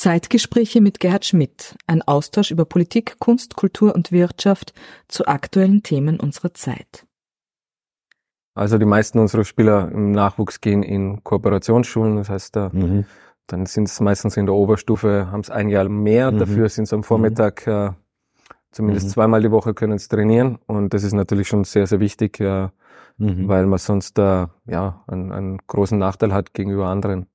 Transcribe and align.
Zeitgespräche 0.00 0.80
mit 0.80 0.98
Gerhard 0.98 1.26
Schmidt, 1.26 1.76
ein 1.86 2.00
Austausch 2.00 2.50
über 2.50 2.64
Politik, 2.64 3.16
Kunst, 3.18 3.54
Kultur 3.54 3.94
und 3.94 4.12
Wirtschaft 4.12 4.72
zu 5.08 5.26
aktuellen 5.26 5.82
Themen 5.82 6.18
unserer 6.18 6.54
Zeit. 6.54 7.06
Also 8.54 8.78
die 8.78 8.86
meisten 8.86 9.18
unserer 9.18 9.44
Spieler 9.44 9.92
im 9.92 10.12
Nachwuchs 10.12 10.62
gehen 10.62 10.82
in 10.82 11.22
Kooperationsschulen, 11.22 12.16
das 12.16 12.30
heißt, 12.30 12.56
da, 12.56 12.70
mhm. 12.72 13.04
dann 13.46 13.66
sind 13.66 13.88
es 13.88 14.00
meistens 14.00 14.38
in 14.38 14.46
der 14.46 14.54
Oberstufe, 14.54 15.30
haben 15.30 15.40
es 15.40 15.50
ein 15.50 15.68
Jahr 15.68 15.86
mehr, 15.90 16.32
mhm. 16.32 16.38
dafür 16.38 16.70
sind 16.70 16.88
sie 16.88 16.94
am 16.94 17.04
Vormittag 17.04 17.66
äh, 17.66 17.90
zumindest 18.72 19.08
mhm. 19.08 19.10
zweimal 19.10 19.42
die 19.42 19.50
Woche 19.50 19.74
können 19.74 19.98
sie 19.98 20.08
trainieren 20.08 20.60
und 20.66 20.94
das 20.94 21.04
ist 21.04 21.12
natürlich 21.12 21.48
schon 21.48 21.64
sehr, 21.64 21.86
sehr 21.86 22.00
wichtig, 22.00 22.40
äh, 22.40 22.70
weil 23.18 23.66
man 23.66 23.78
sonst 23.78 24.18
äh, 24.18 24.46
ja, 24.64 25.04
einen, 25.08 25.30
einen 25.30 25.58
großen 25.66 25.98
Nachteil 25.98 26.32
hat 26.32 26.54
gegenüber 26.54 26.86
anderen. 26.86 27.26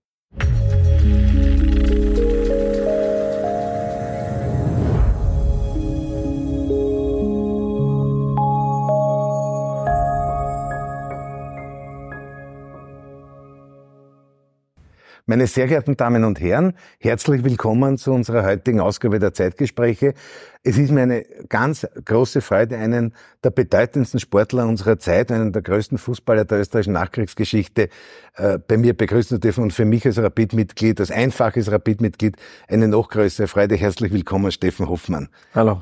Meine 15.27 15.47
sehr 15.47 15.65
geehrten 15.65 15.97
Damen 15.97 16.23
und 16.23 16.39
Herren, 16.39 16.73
herzlich 16.99 17.43
willkommen 17.43 17.97
zu 17.97 18.11
unserer 18.11 18.45
heutigen 18.45 18.79
Ausgabe 18.79 19.17
der 19.17 19.33
Zeitgespräche. 19.33 20.13
Es 20.61 20.77
ist 20.77 20.91
mir 20.91 21.02
eine 21.02 21.25
ganz 21.49 21.88
große 22.05 22.41
Freude, 22.41 22.77
einen 22.77 23.11
der 23.43 23.49
bedeutendsten 23.49 24.19
Sportler 24.19 24.67
unserer 24.67 24.99
Zeit, 24.99 25.31
einen 25.31 25.52
der 25.52 25.63
größten 25.63 25.97
Fußballer 25.97 26.45
der 26.45 26.59
österreichischen 26.59 26.93
Nachkriegsgeschichte 26.93 27.89
äh, 28.35 28.59
bei 28.59 28.77
mir 28.77 28.95
begrüßen 28.95 29.38
zu 29.38 29.39
dürfen 29.39 29.63
und 29.63 29.73
für 29.73 29.85
mich 29.85 30.05
als 30.05 30.19
Rapid-Mitglied, 30.19 30.99
als 30.99 31.09
einfaches 31.09 31.71
Rapid-Mitglied 31.71 32.38
eine 32.67 32.88
noch 32.88 33.09
größere 33.09 33.47
Freude. 33.47 33.73
Herzlich 33.73 34.13
willkommen, 34.13 34.52
Steffen 34.52 34.88
Hoffmann. 34.88 35.30
Hallo. 35.55 35.81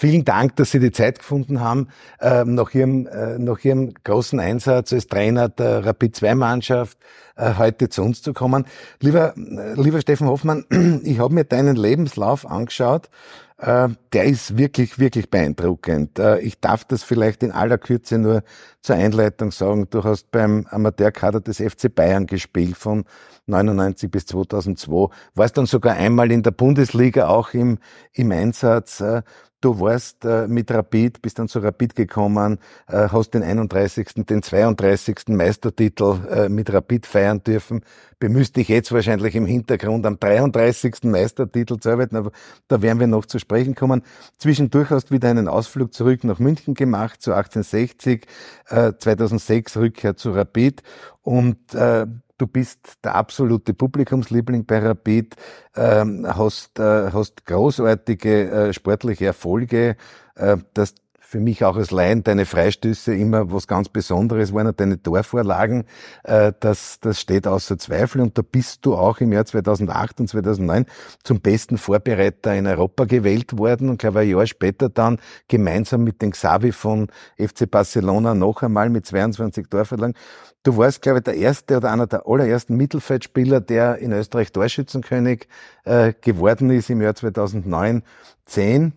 Vielen 0.00 0.24
Dank, 0.24 0.54
dass 0.54 0.70
Sie 0.70 0.78
die 0.78 0.92
Zeit 0.92 1.18
gefunden 1.18 1.58
haben, 1.58 1.88
äh, 2.20 2.44
nach, 2.44 2.72
Ihrem, 2.72 3.08
äh, 3.08 3.36
nach 3.36 3.64
Ihrem 3.64 3.94
großen 4.04 4.38
Einsatz 4.38 4.92
als 4.92 5.08
Trainer 5.08 5.48
der 5.48 5.84
Rapid-2-Mannschaft 5.84 6.96
äh, 7.34 7.54
heute 7.58 7.88
zu 7.88 8.02
uns 8.02 8.22
zu 8.22 8.32
kommen. 8.32 8.64
Lieber, 9.00 9.34
äh, 9.36 9.74
lieber 9.74 10.00
Steffen 10.00 10.28
Hoffmann, 10.28 10.64
ich 11.02 11.18
habe 11.18 11.34
mir 11.34 11.42
deinen 11.42 11.74
Lebenslauf 11.74 12.48
angeschaut. 12.48 13.10
Äh, 13.56 13.88
der 14.12 14.24
ist 14.26 14.56
wirklich, 14.56 15.00
wirklich 15.00 15.30
beeindruckend. 15.30 16.20
Äh, 16.20 16.38
ich 16.42 16.60
darf 16.60 16.84
das 16.84 17.02
vielleicht 17.02 17.42
in 17.42 17.50
aller 17.50 17.76
Kürze 17.76 18.18
nur 18.18 18.44
zur 18.82 18.94
Einleitung 18.94 19.50
sagen. 19.50 19.88
Du 19.90 20.04
hast 20.04 20.30
beim 20.30 20.64
Amateurkader 20.70 21.40
des 21.40 21.56
FC 21.56 21.92
Bayern 21.92 22.26
gespielt 22.26 22.76
von 22.76 23.04
99 23.46 24.08
bis 24.12 24.26
2002. 24.26 25.12
Warst 25.34 25.58
dann 25.58 25.66
sogar 25.66 25.96
einmal 25.96 26.30
in 26.30 26.44
der 26.44 26.52
Bundesliga 26.52 27.26
auch 27.26 27.52
im, 27.52 27.78
im 28.12 28.30
Einsatz. 28.30 29.00
Äh, 29.00 29.22
Du 29.60 29.80
warst 29.80 30.24
äh, 30.24 30.46
mit 30.46 30.70
Rapid, 30.70 31.20
bist 31.20 31.40
dann 31.40 31.48
zu 31.48 31.58
Rapid 31.58 31.96
gekommen, 31.96 32.58
äh, 32.86 33.08
hast 33.08 33.34
den 33.34 33.42
31., 33.42 34.24
den 34.24 34.40
32. 34.40 35.28
Meistertitel 35.28 36.20
äh, 36.30 36.48
mit 36.48 36.72
Rapid 36.72 37.06
feiern 37.06 37.42
dürfen. 37.42 37.82
Bemüßt 38.20 38.54
dich 38.56 38.68
jetzt 38.68 38.92
wahrscheinlich 38.92 39.34
im 39.34 39.46
Hintergrund 39.46 40.06
am 40.06 40.20
33. 40.20 41.04
Meistertitel 41.04 41.78
zu 41.78 41.90
arbeiten, 41.90 42.14
aber 42.14 42.30
da 42.68 42.82
werden 42.82 43.00
wir 43.00 43.08
noch 43.08 43.26
zu 43.26 43.40
sprechen 43.40 43.74
kommen. 43.74 44.02
Zwischendurch 44.38 44.90
hast 44.90 45.10
du 45.10 45.14
wieder 45.14 45.28
einen 45.28 45.48
Ausflug 45.48 45.92
zurück 45.92 46.22
nach 46.22 46.38
München 46.38 46.74
gemacht, 46.74 47.20
zu 47.20 47.32
1860, 47.32 48.26
äh, 48.68 48.92
2006 48.96 49.76
Rückkehr 49.76 50.16
zu 50.16 50.30
Rapid 50.30 50.84
und 51.22 51.74
äh, 51.74 52.06
du 52.38 52.46
bist 52.46 52.98
der 53.04 53.14
absolute 53.14 53.74
Publikumsliebling 53.74 54.64
bei 54.64 54.78
Rapid, 54.78 55.36
ähm, 55.76 56.26
hast, 56.26 56.78
äh, 56.78 57.10
hast 57.12 57.44
großartige 57.44 58.50
äh, 58.50 58.72
sportliche 58.72 59.26
Erfolge, 59.26 59.96
äh, 60.36 60.56
das 60.74 60.94
für 61.28 61.40
mich 61.40 61.62
auch 61.62 61.76
als 61.76 61.90
Laien 61.90 62.24
deine 62.24 62.46
Freistöße 62.46 63.14
immer 63.14 63.52
was 63.52 63.66
ganz 63.66 63.90
Besonderes 63.90 64.54
waren, 64.54 64.74
deine 64.74 65.02
Torvorlagen, 65.02 65.84
äh, 66.24 66.54
das, 66.58 67.00
das 67.00 67.20
steht 67.20 67.46
außer 67.46 67.76
Zweifel 67.76 68.22
und 68.22 68.38
da 68.38 68.42
bist 68.42 68.86
du 68.86 68.94
auch 68.94 69.18
im 69.18 69.32
Jahr 69.32 69.44
2008 69.44 70.20
und 70.20 70.28
2009 70.28 70.86
zum 71.22 71.42
besten 71.42 71.76
Vorbereiter 71.76 72.54
in 72.56 72.66
Europa 72.66 73.04
gewählt 73.04 73.58
worden 73.58 73.90
und 73.90 73.98
glaube 73.98 74.20
ein 74.20 74.30
Jahr 74.30 74.46
später 74.46 74.88
dann 74.88 75.18
gemeinsam 75.48 76.02
mit 76.02 76.22
den 76.22 76.30
Xavi 76.30 76.72
von 76.72 77.08
FC 77.36 77.70
Barcelona 77.70 78.32
noch 78.32 78.62
einmal 78.62 78.88
mit 78.88 79.04
22 79.04 79.68
Torvorlagen. 79.68 80.14
Du 80.62 80.78
warst, 80.78 81.02
glaube 81.02 81.18
ich, 81.18 81.24
der 81.24 81.34
erste 81.34 81.76
oder 81.76 81.92
einer 81.92 82.06
der 82.06 82.26
allerersten 82.26 82.74
Mittelfeldspieler, 82.74 83.60
der 83.60 83.98
in 83.98 84.12
Österreich 84.12 84.50
Torschützenkönig 84.50 85.46
äh, 85.84 86.14
geworden 86.18 86.70
ist 86.70 86.88
im 86.88 87.02
Jahr 87.02 87.14
2009, 87.14 88.02
10 88.46 88.94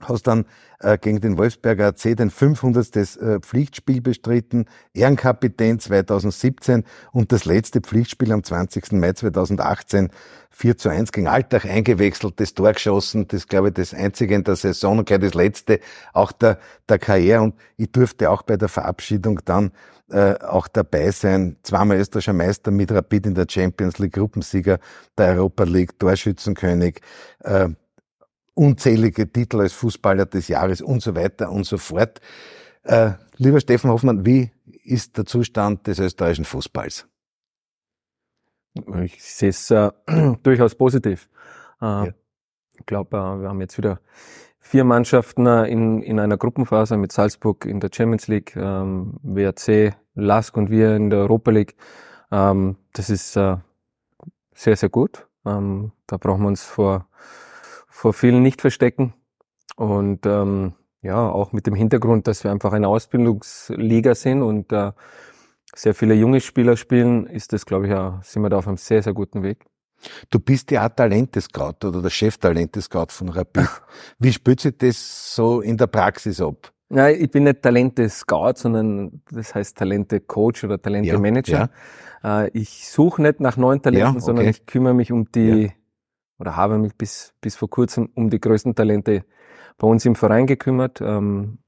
hast 0.00 0.26
dann 0.26 0.44
äh, 0.80 0.96
gegen 0.96 1.20
den 1.20 1.38
Wolfsberger 1.38 1.88
AC 1.88 2.16
den 2.16 2.30
500. 2.30 2.96
Äh, 2.96 3.40
Pflichtspiel 3.40 4.00
bestritten, 4.00 4.66
Ehrenkapitän 4.94 5.80
2017 5.80 6.84
und 7.12 7.32
das 7.32 7.44
letzte 7.44 7.80
Pflichtspiel 7.80 8.32
am 8.32 8.44
20. 8.44 8.92
Mai 8.92 9.12
2018 9.12 10.10
4 10.50 10.78
zu 10.78 10.88
1 10.88 11.12
gegen 11.12 11.28
Alltag 11.28 11.66
eingewechselt, 11.66 12.40
das 12.40 12.54
Tor 12.54 12.72
geschossen, 12.72 13.28
das 13.28 13.46
glaube 13.46 13.68
ich 13.68 13.74
das 13.74 13.94
einzige 13.94 14.34
in 14.34 14.44
der 14.44 14.56
Saison 14.56 14.98
und 14.98 15.06
gleich 15.06 15.20
das 15.20 15.34
letzte 15.34 15.80
auch 16.12 16.32
der, 16.32 16.58
der 16.88 16.98
Karriere 16.98 17.42
und 17.42 17.54
ich 17.76 17.92
durfte 17.92 18.30
auch 18.30 18.42
bei 18.42 18.56
der 18.56 18.68
Verabschiedung 18.68 19.40
dann 19.44 19.72
äh, 20.10 20.34
auch 20.40 20.68
dabei 20.68 21.10
sein, 21.10 21.56
zweimal 21.62 21.98
österreichischer 21.98 22.32
Meister 22.32 22.70
mit 22.70 22.90
Rapid 22.90 23.26
in 23.26 23.34
der 23.34 23.46
Champions 23.48 23.98
League, 23.98 24.14
Gruppensieger 24.14 24.78
der 25.16 25.34
Europa 25.34 25.64
League, 25.64 25.98
Torschützenkönig, 25.98 27.00
äh, 27.40 27.68
unzählige 28.58 29.30
Titel 29.32 29.60
als 29.60 29.72
Fußballer 29.72 30.26
des 30.26 30.48
Jahres 30.48 30.82
und 30.82 31.00
so 31.00 31.14
weiter 31.14 31.50
und 31.50 31.64
so 31.64 31.78
fort. 31.78 32.20
Äh, 32.82 33.12
lieber 33.36 33.60
Steffen 33.60 33.90
Hoffmann, 33.90 34.26
wie 34.26 34.50
ist 34.84 35.16
der 35.16 35.24
Zustand 35.24 35.86
des 35.86 35.98
österreichischen 35.98 36.44
Fußballs? 36.44 37.06
Ich 39.02 39.22
sehe 39.22 39.50
es 39.50 39.70
äh, 39.70 39.90
durchaus 40.42 40.74
positiv. 40.74 41.28
Äh, 41.80 41.84
ja. 41.84 42.08
Ich 42.78 42.86
glaube, 42.86 43.16
äh, 43.16 43.40
wir 43.40 43.48
haben 43.48 43.60
jetzt 43.60 43.78
wieder 43.78 44.00
vier 44.58 44.84
Mannschaften 44.84 45.46
äh, 45.46 45.66
in, 45.66 46.02
in 46.02 46.18
einer 46.18 46.36
Gruppenphase 46.36 46.96
mit 46.96 47.12
Salzburg 47.12 47.64
in 47.64 47.80
der 47.80 47.90
Champions 47.92 48.26
League, 48.28 48.56
ähm, 48.56 49.18
WRC, 49.22 49.96
LASK 50.14 50.56
und 50.56 50.70
wir 50.70 50.96
in 50.96 51.10
der 51.10 51.20
Europa 51.20 51.50
League. 51.50 51.76
Ähm, 52.30 52.76
das 52.92 53.08
ist 53.08 53.36
äh, 53.36 53.56
sehr, 54.52 54.76
sehr 54.76 54.88
gut. 54.88 55.26
Ähm, 55.46 55.92
da 56.06 56.16
brauchen 56.16 56.42
wir 56.42 56.48
uns 56.48 56.64
vor 56.64 57.08
vor 57.98 58.12
vielen 58.12 58.42
nicht 58.44 58.60
verstecken. 58.60 59.12
Und 59.74 60.24
ähm, 60.24 60.74
ja, 61.02 61.28
auch 61.28 61.52
mit 61.52 61.66
dem 61.66 61.74
Hintergrund, 61.74 62.28
dass 62.28 62.44
wir 62.44 62.52
einfach 62.52 62.72
eine 62.72 62.86
Ausbildungsliga 62.86 64.14
sind 64.14 64.42
und 64.42 64.72
äh, 64.72 64.92
sehr 65.74 65.94
viele 65.94 66.14
junge 66.14 66.40
Spieler 66.40 66.76
spielen, 66.76 67.26
ist 67.26 67.52
das, 67.52 67.66
glaube 67.66 67.86
ich, 67.86 67.90
ja, 67.90 68.20
sind 68.22 68.42
wir 68.42 68.50
da 68.50 68.58
auf 68.58 68.68
einem 68.68 68.76
sehr, 68.76 69.02
sehr 69.02 69.14
guten 69.14 69.42
Weg. 69.42 69.64
Du 70.30 70.38
bist 70.38 70.70
ja 70.70 70.86
auch 70.86 70.94
Talentescout 70.94 71.84
oder 71.84 72.00
der 72.00 72.10
Chef-Talentescout 72.10 73.06
von 73.08 73.30
Rapid. 73.30 73.68
Wie 74.20 74.32
spürt 74.32 74.60
sich 74.60 74.78
das 74.78 75.34
so 75.34 75.60
in 75.60 75.76
der 75.76 75.88
Praxis 75.88 76.40
ab? 76.40 76.72
Nein, 76.90 77.16
ich 77.18 77.32
bin 77.32 77.44
nicht 77.44 77.62
Talente-Scout, 77.62 78.54
sondern 78.54 79.22
das 79.32 79.56
heißt 79.56 79.76
Talente-Coach 79.76 80.62
oder 80.62 80.80
Talente-Manager. 80.80 81.52
Ja, 81.52 81.70
ja. 82.22 82.44
Äh, 82.44 82.50
ich 82.52 82.88
suche 82.88 83.22
nicht 83.22 83.40
nach 83.40 83.56
neuen 83.56 83.82
Talenten, 83.82 84.06
ja, 84.06 84.10
okay. 84.12 84.20
sondern 84.20 84.46
ich 84.46 84.66
kümmere 84.66 84.94
mich 84.94 85.10
um 85.10 85.30
die 85.32 85.72
oder 86.38 86.56
habe 86.56 86.78
mich 86.78 86.94
bis, 86.94 87.34
bis 87.40 87.56
vor 87.56 87.68
kurzem 87.68 88.08
um 88.14 88.30
die 88.30 88.40
größten 88.40 88.74
Talente 88.74 89.24
bei 89.76 89.86
uns 89.86 90.04
im 90.04 90.14
Verein 90.14 90.46
gekümmert. 90.46 91.00
Ähm, 91.00 91.58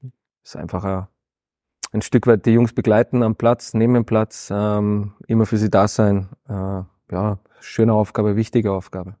ist 0.43 0.55
einfach 0.55 0.83
ein, 0.83 1.07
ein 1.91 2.01
Stück 2.01 2.27
weit 2.27 2.45
die 2.45 2.51
Jungs 2.51 2.73
begleiten 2.73 3.23
am 3.23 3.35
Platz, 3.35 3.73
neben 3.73 3.93
dem 3.93 4.05
Platz, 4.05 4.49
ähm, 4.51 5.13
immer 5.27 5.45
für 5.45 5.57
sie 5.57 5.69
da 5.69 5.87
sein. 5.87 6.29
Äh, 6.47 6.83
ja, 7.11 7.39
schöne 7.59 7.93
Aufgabe, 7.93 8.35
wichtige 8.35 8.71
Aufgabe. 8.71 9.15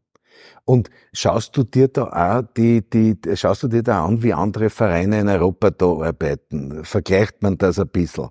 Und 0.65 0.89
schaust 1.13 1.55
du 1.57 1.63
dir 1.63 1.87
da 1.87 2.05
auch 2.39 2.43
die, 2.55 2.87
die, 2.89 3.17
schaust 3.35 3.63
du 3.63 3.67
dir 3.67 3.83
da 3.83 4.05
an, 4.05 4.23
wie 4.23 4.33
andere 4.33 4.69
Vereine 4.69 5.19
in 5.19 5.27
Europa 5.27 5.71
da 5.71 5.85
arbeiten? 5.85 6.83
Vergleicht 6.83 7.41
man 7.41 7.57
das 7.57 7.79
ein 7.79 7.89
bisschen? 7.89 8.29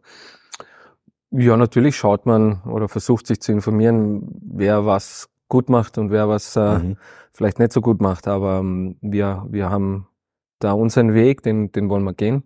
Ja, 1.30 1.56
natürlich 1.56 1.96
schaut 1.96 2.26
man 2.26 2.62
oder 2.64 2.88
versucht 2.88 3.26
sich 3.26 3.40
zu 3.40 3.52
informieren, 3.52 4.40
wer 4.42 4.86
was 4.86 5.28
gut 5.50 5.68
macht 5.68 5.98
und 5.98 6.10
wer 6.10 6.30
was 6.30 6.56
äh, 6.56 6.78
mhm. 6.78 6.96
vielleicht 7.32 7.58
nicht 7.58 7.72
so 7.72 7.82
gut 7.82 8.00
macht. 8.00 8.26
Aber 8.26 8.60
ähm, 8.60 8.96
wir, 9.02 9.44
wir 9.50 9.68
haben 9.68 10.06
da 10.60 10.72
unseren 10.72 11.12
Weg, 11.12 11.42
den, 11.42 11.70
den 11.72 11.90
wollen 11.90 12.04
wir 12.04 12.14
gehen. 12.14 12.44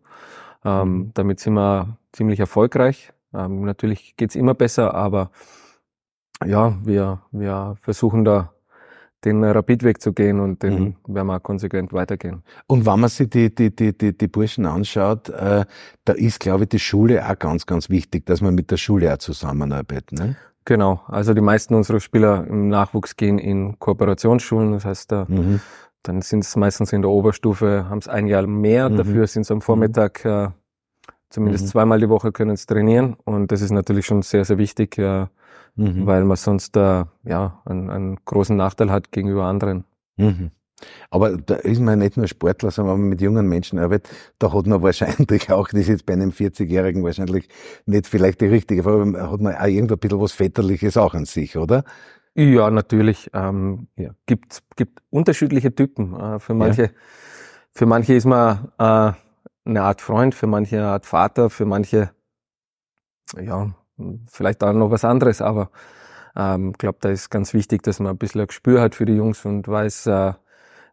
Ähm, 0.65 0.89
mhm. 0.89 1.11
damit 1.15 1.39
sind 1.39 1.55
wir 1.55 1.99
ziemlich 2.13 2.41
erfolgreich. 2.41 3.13
Ähm, 3.33 3.65
natürlich 3.65 4.17
geht's 4.17 4.35
immer 4.35 4.55
besser, 4.55 4.95
aber 4.95 5.31
ja, 6.45 6.77
wir, 6.85 7.23
wir 7.31 7.77
versuchen 7.81 8.25
da 8.25 8.51
den 9.25 9.43
Rapidweg 9.43 10.01
zu 10.01 10.13
gehen 10.13 10.41
und 10.41 10.63
den 10.63 10.75
mhm. 10.75 10.97
werden 11.07 11.27
wir 11.27 11.41
konsequent 11.41 11.93
weitergehen. 11.93 12.43
Und 12.67 12.87
wenn 12.87 13.01
man 13.01 13.09
sich 13.09 13.31
die, 13.31 13.55
die, 13.55 13.75
die, 13.75 13.97
die, 13.97 14.17
die 14.17 14.29
Burschen 14.29 14.67
anschaut, 14.67 15.31
äh, 15.31 15.65
da 16.05 16.13
ist, 16.13 16.41
glaube 16.41 16.65
ich, 16.65 16.69
die 16.71 16.79
Schule 16.79 17.27
auch 17.27 17.39
ganz, 17.39 17.67
ganz 17.67 17.89
wichtig, 17.89 18.27
dass 18.27 18.41
man 18.41 18.55
mit 18.55 18.71
der 18.71 18.77
Schule 18.77 19.13
auch 19.13 19.19
zusammenarbeitet. 19.19 20.13
Ne? 20.13 20.37
Genau, 20.65 21.03
also 21.09 21.35
die 21.35 21.43
meisten 21.43 21.75
unserer 21.75 22.01
Spieler 22.01 22.47
im 22.47 22.69
Nachwuchs 22.69 23.17
gehen 23.17 23.39
in 23.39 23.79
Kooperationsschulen, 23.79 24.73
das 24.73 24.85
heißt, 24.87 25.13
da, 25.13 25.27
mhm. 25.29 25.61
dann 26.03 26.23
sind 26.23 26.45
es 26.45 26.57
meistens 26.57 26.93
in 26.93 27.03
der 27.03 27.11
Oberstufe, 27.11 27.87
haben 27.89 27.99
es 27.99 28.09
ein 28.09 28.27
Jahr 28.27 28.47
mehr, 28.47 28.89
mhm. 28.89 28.97
dafür 28.97 29.27
sind 29.27 29.45
sie 29.45 29.53
am 29.53 29.61
Vormittag 29.61 30.25
äh, 30.25 30.49
zumindest 31.29 31.65
mhm. 31.65 31.69
zweimal 31.69 32.01
die 32.01 32.09
Woche 32.09 32.33
können 32.33 32.57
sie 32.57 32.67
trainieren 32.67 33.17
und 33.25 33.53
das 33.53 33.61
ist 33.61 33.73
natürlich 33.73 34.07
schon 34.07 34.23
sehr, 34.23 34.45
sehr 34.47 34.57
wichtig, 34.57 34.97
äh, 34.99 35.27
weil 35.77 36.25
man 36.25 36.37
sonst 36.37 36.77
äh, 36.77 37.05
ja 37.25 37.61
einen, 37.65 37.91
einen 37.91 38.25
großen 38.25 38.57
Nachteil 38.57 38.91
hat 38.91 39.13
gegenüber 39.13 39.45
anderen. 39.45 39.85
Aber 41.11 41.37
da 41.37 41.55
ist 41.57 41.81
man 41.81 41.99
nicht 41.99 42.17
nur 42.17 42.27
Sportler, 42.29 42.71
sondern 42.71 42.95
wenn 42.95 43.01
man 43.03 43.09
mit 43.11 43.21
jungen 43.21 43.49
Menschen 43.49 43.79
arbeitet, 43.79 44.15
da 44.39 44.53
hat 44.53 44.67
man 44.67 44.83
wahrscheinlich 44.83 45.51
auch, 45.51 45.69
das 45.69 45.81
ist 45.81 45.89
jetzt 45.89 46.07
bei 46.07 46.15
einem 46.15 46.31
40-Jährigen 46.31 47.05
wahrscheinlich 47.05 47.49
nicht 47.87 48.07
vielleicht 48.07 48.41
die 48.41 48.47
richtige 48.47 48.83
Frage, 48.83 49.31
hat 49.31 49.41
man 49.41 49.55
auch 49.55 49.67
irgendwo 49.67 49.95
ein 49.95 50.01
bisschen 50.01 50.21
was 50.21 50.33
Väterliches 50.33 50.97
auch 50.97 51.15
an 51.15 51.25
sich, 51.25 51.57
oder? 51.57 51.85
Ja, 52.35 52.71
natürlich. 52.71 53.31
Ähm, 53.33 53.89
ja. 53.97 54.11
Gibt, 54.27 54.63
gibt 54.77 55.01
unterschiedliche 55.11 55.75
Typen. 55.75 56.19
Äh, 56.19 56.41
für 56.41 56.55
manche, 56.55 56.83
ja. 56.83 56.91
für 57.73 57.87
manche 57.87 58.15
ist 58.15 58.25
man 58.25 58.73
äh, 58.79 59.13
eine 59.65 59.83
Art 59.83 60.01
Freund, 60.01 60.35
für 60.35 60.47
manche 60.47 60.77
eine 60.79 60.89
Art 60.89 61.07
Vater, 61.07 61.49
für 61.49 61.65
manche, 61.65 62.11
ja, 63.41 63.73
vielleicht 64.27 64.63
auch 64.65 64.73
noch 64.73 64.91
was 64.91 65.05
anderes, 65.05 65.41
aber 65.41 65.71
ähm, 66.37 66.73
glaube, 66.73 66.99
da 67.01 67.11
ist 67.11 67.31
ganz 67.31 67.55
wichtig, 67.55 67.83
dass 67.83 68.01
man 68.01 68.13
ein 68.13 68.19
bisschen 68.19 68.41
ein 68.41 68.47
Gespür 68.49 68.81
hat 68.81 68.95
für 68.95 69.05
die 69.05 69.15
Jungs 69.15 69.45
und 69.45 69.69
weiß, 69.69 70.07
äh, 70.07 70.33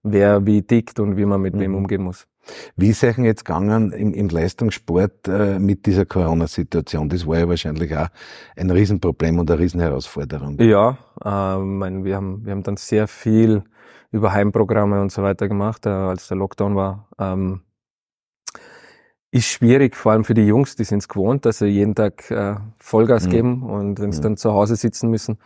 wer 0.03 0.45
wie 0.45 0.61
tickt 0.61 0.99
und 0.99 1.17
wie 1.17 1.25
man 1.25 1.41
mit 1.41 1.55
mhm. 1.55 1.59
wem 1.59 1.75
umgehen 1.75 2.03
muss. 2.03 2.27
Wie 2.75 2.89
ist 2.89 3.03
euch 3.03 3.17
jetzt 3.19 3.45
gegangen 3.45 3.91
im, 3.91 4.13
im 4.13 4.29
Leistungssport 4.29 5.27
äh, 5.27 5.59
mit 5.59 5.85
dieser 5.85 6.05
Corona-Situation? 6.05 7.07
Das 7.07 7.27
war 7.27 7.39
ja 7.39 7.47
wahrscheinlich 7.47 7.95
auch 7.95 8.07
ein 8.55 8.71
Riesenproblem 8.71 9.39
und 9.39 9.51
eine 9.51 9.59
Riesenherausforderung. 9.59 10.59
Ja, 10.59 10.97
äh, 11.23 11.57
mein, 11.57 12.03
wir, 12.03 12.15
haben, 12.15 12.43
wir 12.43 12.51
haben 12.51 12.63
dann 12.63 12.77
sehr 12.77 13.07
viel 13.07 13.63
über 14.11 14.33
Heimprogramme 14.33 15.01
und 15.01 15.11
so 15.11 15.21
weiter 15.21 15.47
gemacht, 15.47 15.85
äh, 15.85 15.89
als 15.89 16.27
der 16.27 16.37
Lockdown 16.37 16.75
war. 16.75 17.07
Ähm, 17.19 17.61
ist 19.33 19.47
schwierig, 19.47 19.95
vor 19.95 20.11
allem 20.11 20.25
für 20.25 20.33
die 20.33 20.45
Jungs, 20.45 20.75
die 20.75 20.83
sind 20.83 20.99
es 20.99 21.07
gewohnt, 21.07 21.45
dass 21.45 21.59
sie 21.59 21.67
jeden 21.67 21.95
Tag 21.95 22.29
äh, 22.31 22.55
Vollgas 22.79 23.27
mhm. 23.27 23.29
geben 23.29 23.63
und 23.63 23.99
wenn 24.01 24.11
sie 24.11 24.19
mhm. 24.19 24.23
dann 24.23 24.37
zu 24.37 24.51
Hause 24.51 24.75
sitzen 24.75 25.09
müssen, 25.09 25.37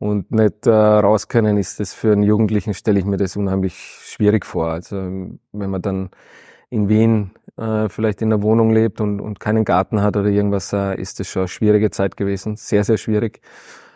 und 0.00 0.32
nicht 0.32 0.66
äh, 0.66 0.70
raus 0.70 1.28
können, 1.28 1.58
ist 1.58 1.78
das 1.78 1.92
für 1.92 2.12
einen 2.12 2.22
Jugendlichen, 2.22 2.72
stelle 2.72 2.98
ich 2.98 3.04
mir 3.04 3.18
das 3.18 3.36
unheimlich 3.36 3.74
schwierig 4.02 4.46
vor. 4.46 4.68
Also 4.70 4.96
wenn 4.96 5.70
man 5.70 5.82
dann 5.82 6.10
in 6.70 6.88
Wien 6.88 7.32
äh, 7.58 7.88
vielleicht 7.90 8.22
in 8.22 8.30
der 8.30 8.42
Wohnung 8.42 8.70
lebt 8.70 9.02
und, 9.02 9.20
und 9.20 9.40
keinen 9.40 9.64
Garten 9.64 10.00
hat 10.00 10.16
oder 10.16 10.28
irgendwas, 10.28 10.72
äh, 10.72 10.98
ist 10.98 11.20
das 11.20 11.28
schon 11.28 11.42
eine 11.42 11.48
schwierige 11.48 11.90
Zeit 11.90 12.16
gewesen, 12.16 12.56
sehr, 12.56 12.82
sehr 12.82 12.96
schwierig. 12.96 13.42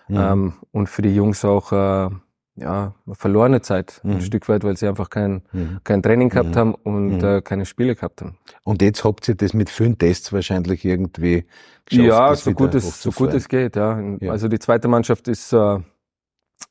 Mhm. 0.09 0.17
Ähm, 0.17 0.53
und 0.73 0.91
für 0.91 1.01
die 1.01 1.15
Jungs 1.15 1.43
auch 1.43 1.73
äh, 1.73 2.11
ja, 2.57 2.95
verlorene 3.11 3.63
Zeit, 3.63 4.03
mhm. 4.05 4.13
ein 4.13 4.21
Stück 4.21 4.47
weit, 4.51 4.63
weil 4.63 4.77
sie 4.77 4.87
einfach 4.87 5.09
kein, 5.09 5.43
mhm. 5.53 5.81
kein 5.85 6.03
Training 6.03 6.29
gehabt 6.29 6.51
mhm. 6.51 6.57
haben 6.57 6.75
und 6.75 7.17
mhm. 7.17 7.25
äh, 7.25 7.41
keine 7.41 7.65
Spiele 7.65 7.95
gehabt 7.95 8.21
haben. 8.21 8.37
Und 8.63 8.83
jetzt 8.83 9.05
habt 9.05 9.27
ihr 9.27 9.37
das 9.37 9.55
mit 9.55 9.71
vielen 9.71 9.97
Tests 9.97 10.35
wahrscheinlich 10.35 10.85
irgendwie 10.85 11.47
geschafft? 11.87 12.07
Ja, 12.07 12.35
so 12.35 12.53
gut, 12.53 12.75
es, 12.75 13.03
so 13.03 13.11
gut 13.11 13.33
es 13.33 13.49
geht, 13.49 13.77
ja. 13.77 13.99
ja. 14.21 14.31
Also 14.31 14.49
die 14.49 14.59
zweite 14.59 14.87
Mannschaft 14.87 15.29
ist 15.29 15.53
äh, 15.55 15.79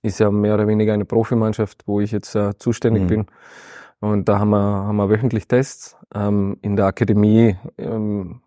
ist 0.02 0.20
ja 0.20 0.32
mehr 0.32 0.56
oder 0.56 0.68
weniger 0.68 0.94
eine 0.94 1.06
Profimannschaft, 1.06 1.84
wo 1.86 2.00
ich 2.00 2.12
jetzt 2.12 2.36
äh, 2.36 2.58
zuständig 2.58 3.04
mhm. 3.04 3.08
bin. 3.08 3.26
Und 4.00 4.28
da 4.28 4.40
haben 4.40 4.50
wir, 4.50 4.58
haben 4.58 4.98
wir 4.98 5.10
wöchentlich 5.10 5.48
Tests. 5.48 5.96
Ähm, 6.14 6.58
in 6.62 6.76
der 6.76 6.88
Akademie 6.88 7.56
ähm, 7.78 8.42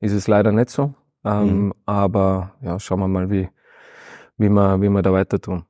ist 0.00 0.12
es 0.12 0.28
leider 0.28 0.50
nicht 0.50 0.70
so. 0.70 0.94
Ähm, 1.24 1.66
mhm. 1.66 1.74
Aber 1.84 2.54
ja, 2.62 2.78
schauen 2.78 3.00
wir 3.00 3.08
mal, 3.08 3.30
wie, 3.30 3.48
wie 4.38 4.48
wir, 4.48 4.80
wie 4.80 4.88
wir 4.88 5.02
da 5.02 5.12
weiter 5.12 5.40
tun. 5.40 5.64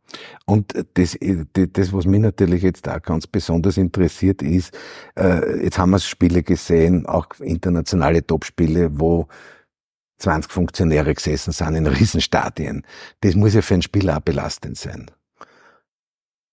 Und 0.47 0.73
das, 0.95 1.19
das, 1.53 1.93
was 1.93 2.07
mich 2.07 2.21
natürlich 2.21 2.63
jetzt 2.63 2.89
auch 2.89 3.03
ganz 3.03 3.27
besonders 3.27 3.77
interessiert 3.77 4.43
ist, 4.43 4.77
äh, 5.19 5.65
jetzt 5.65 5.79
haben 5.79 5.91
wir 5.91 5.99
Spiele 5.99 6.43
gesehen, 6.43 7.07
auch 7.07 7.27
internationale 7.41 8.25
Topspiele, 8.25 9.01
wo 9.01 9.27
20 10.19 10.51
Funktionäre 10.51 11.15
gesessen 11.15 11.53
sind 11.53 11.75
in 11.75 11.87
Riesenstadien. 11.87 12.85
Das 13.21 13.35
muss 13.35 13.55
ja 13.55 13.63
für 13.63 13.75
einen 13.75 13.83
Spieler 13.83 14.19
auch 14.19 14.23
belastend 14.23 14.77
sein. 14.77 15.11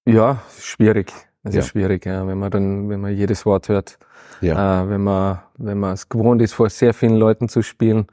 Ja, 0.06 0.44
schwierig. 0.60 1.12
Es 1.44 1.54
ja. 1.54 1.60
ist 1.62 1.68
schwierig, 1.70 2.06
ja, 2.06 2.26
wenn 2.28 2.38
man 2.40 2.52
dann, 2.52 2.90
wenn 2.90 3.02
man 3.02 3.16
jedes 3.16 3.46
Wort 3.46 3.70
hört. 3.70 4.00
Ja. 4.42 4.84
Äh, 4.84 4.90
wenn 4.90 5.04
man, 5.04 5.40
wenn 5.58 5.80
man 5.80 5.94
es 5.94 6.10
gewohnt 6.10 6.42
ist, 6.42 6.54
vor 6.54 6.70
sehr 6.70 6.94
vielen 6.94 7.16
Leuten 7.16 7.50
zu 7.50 7.62
spielen, 7.62 8.08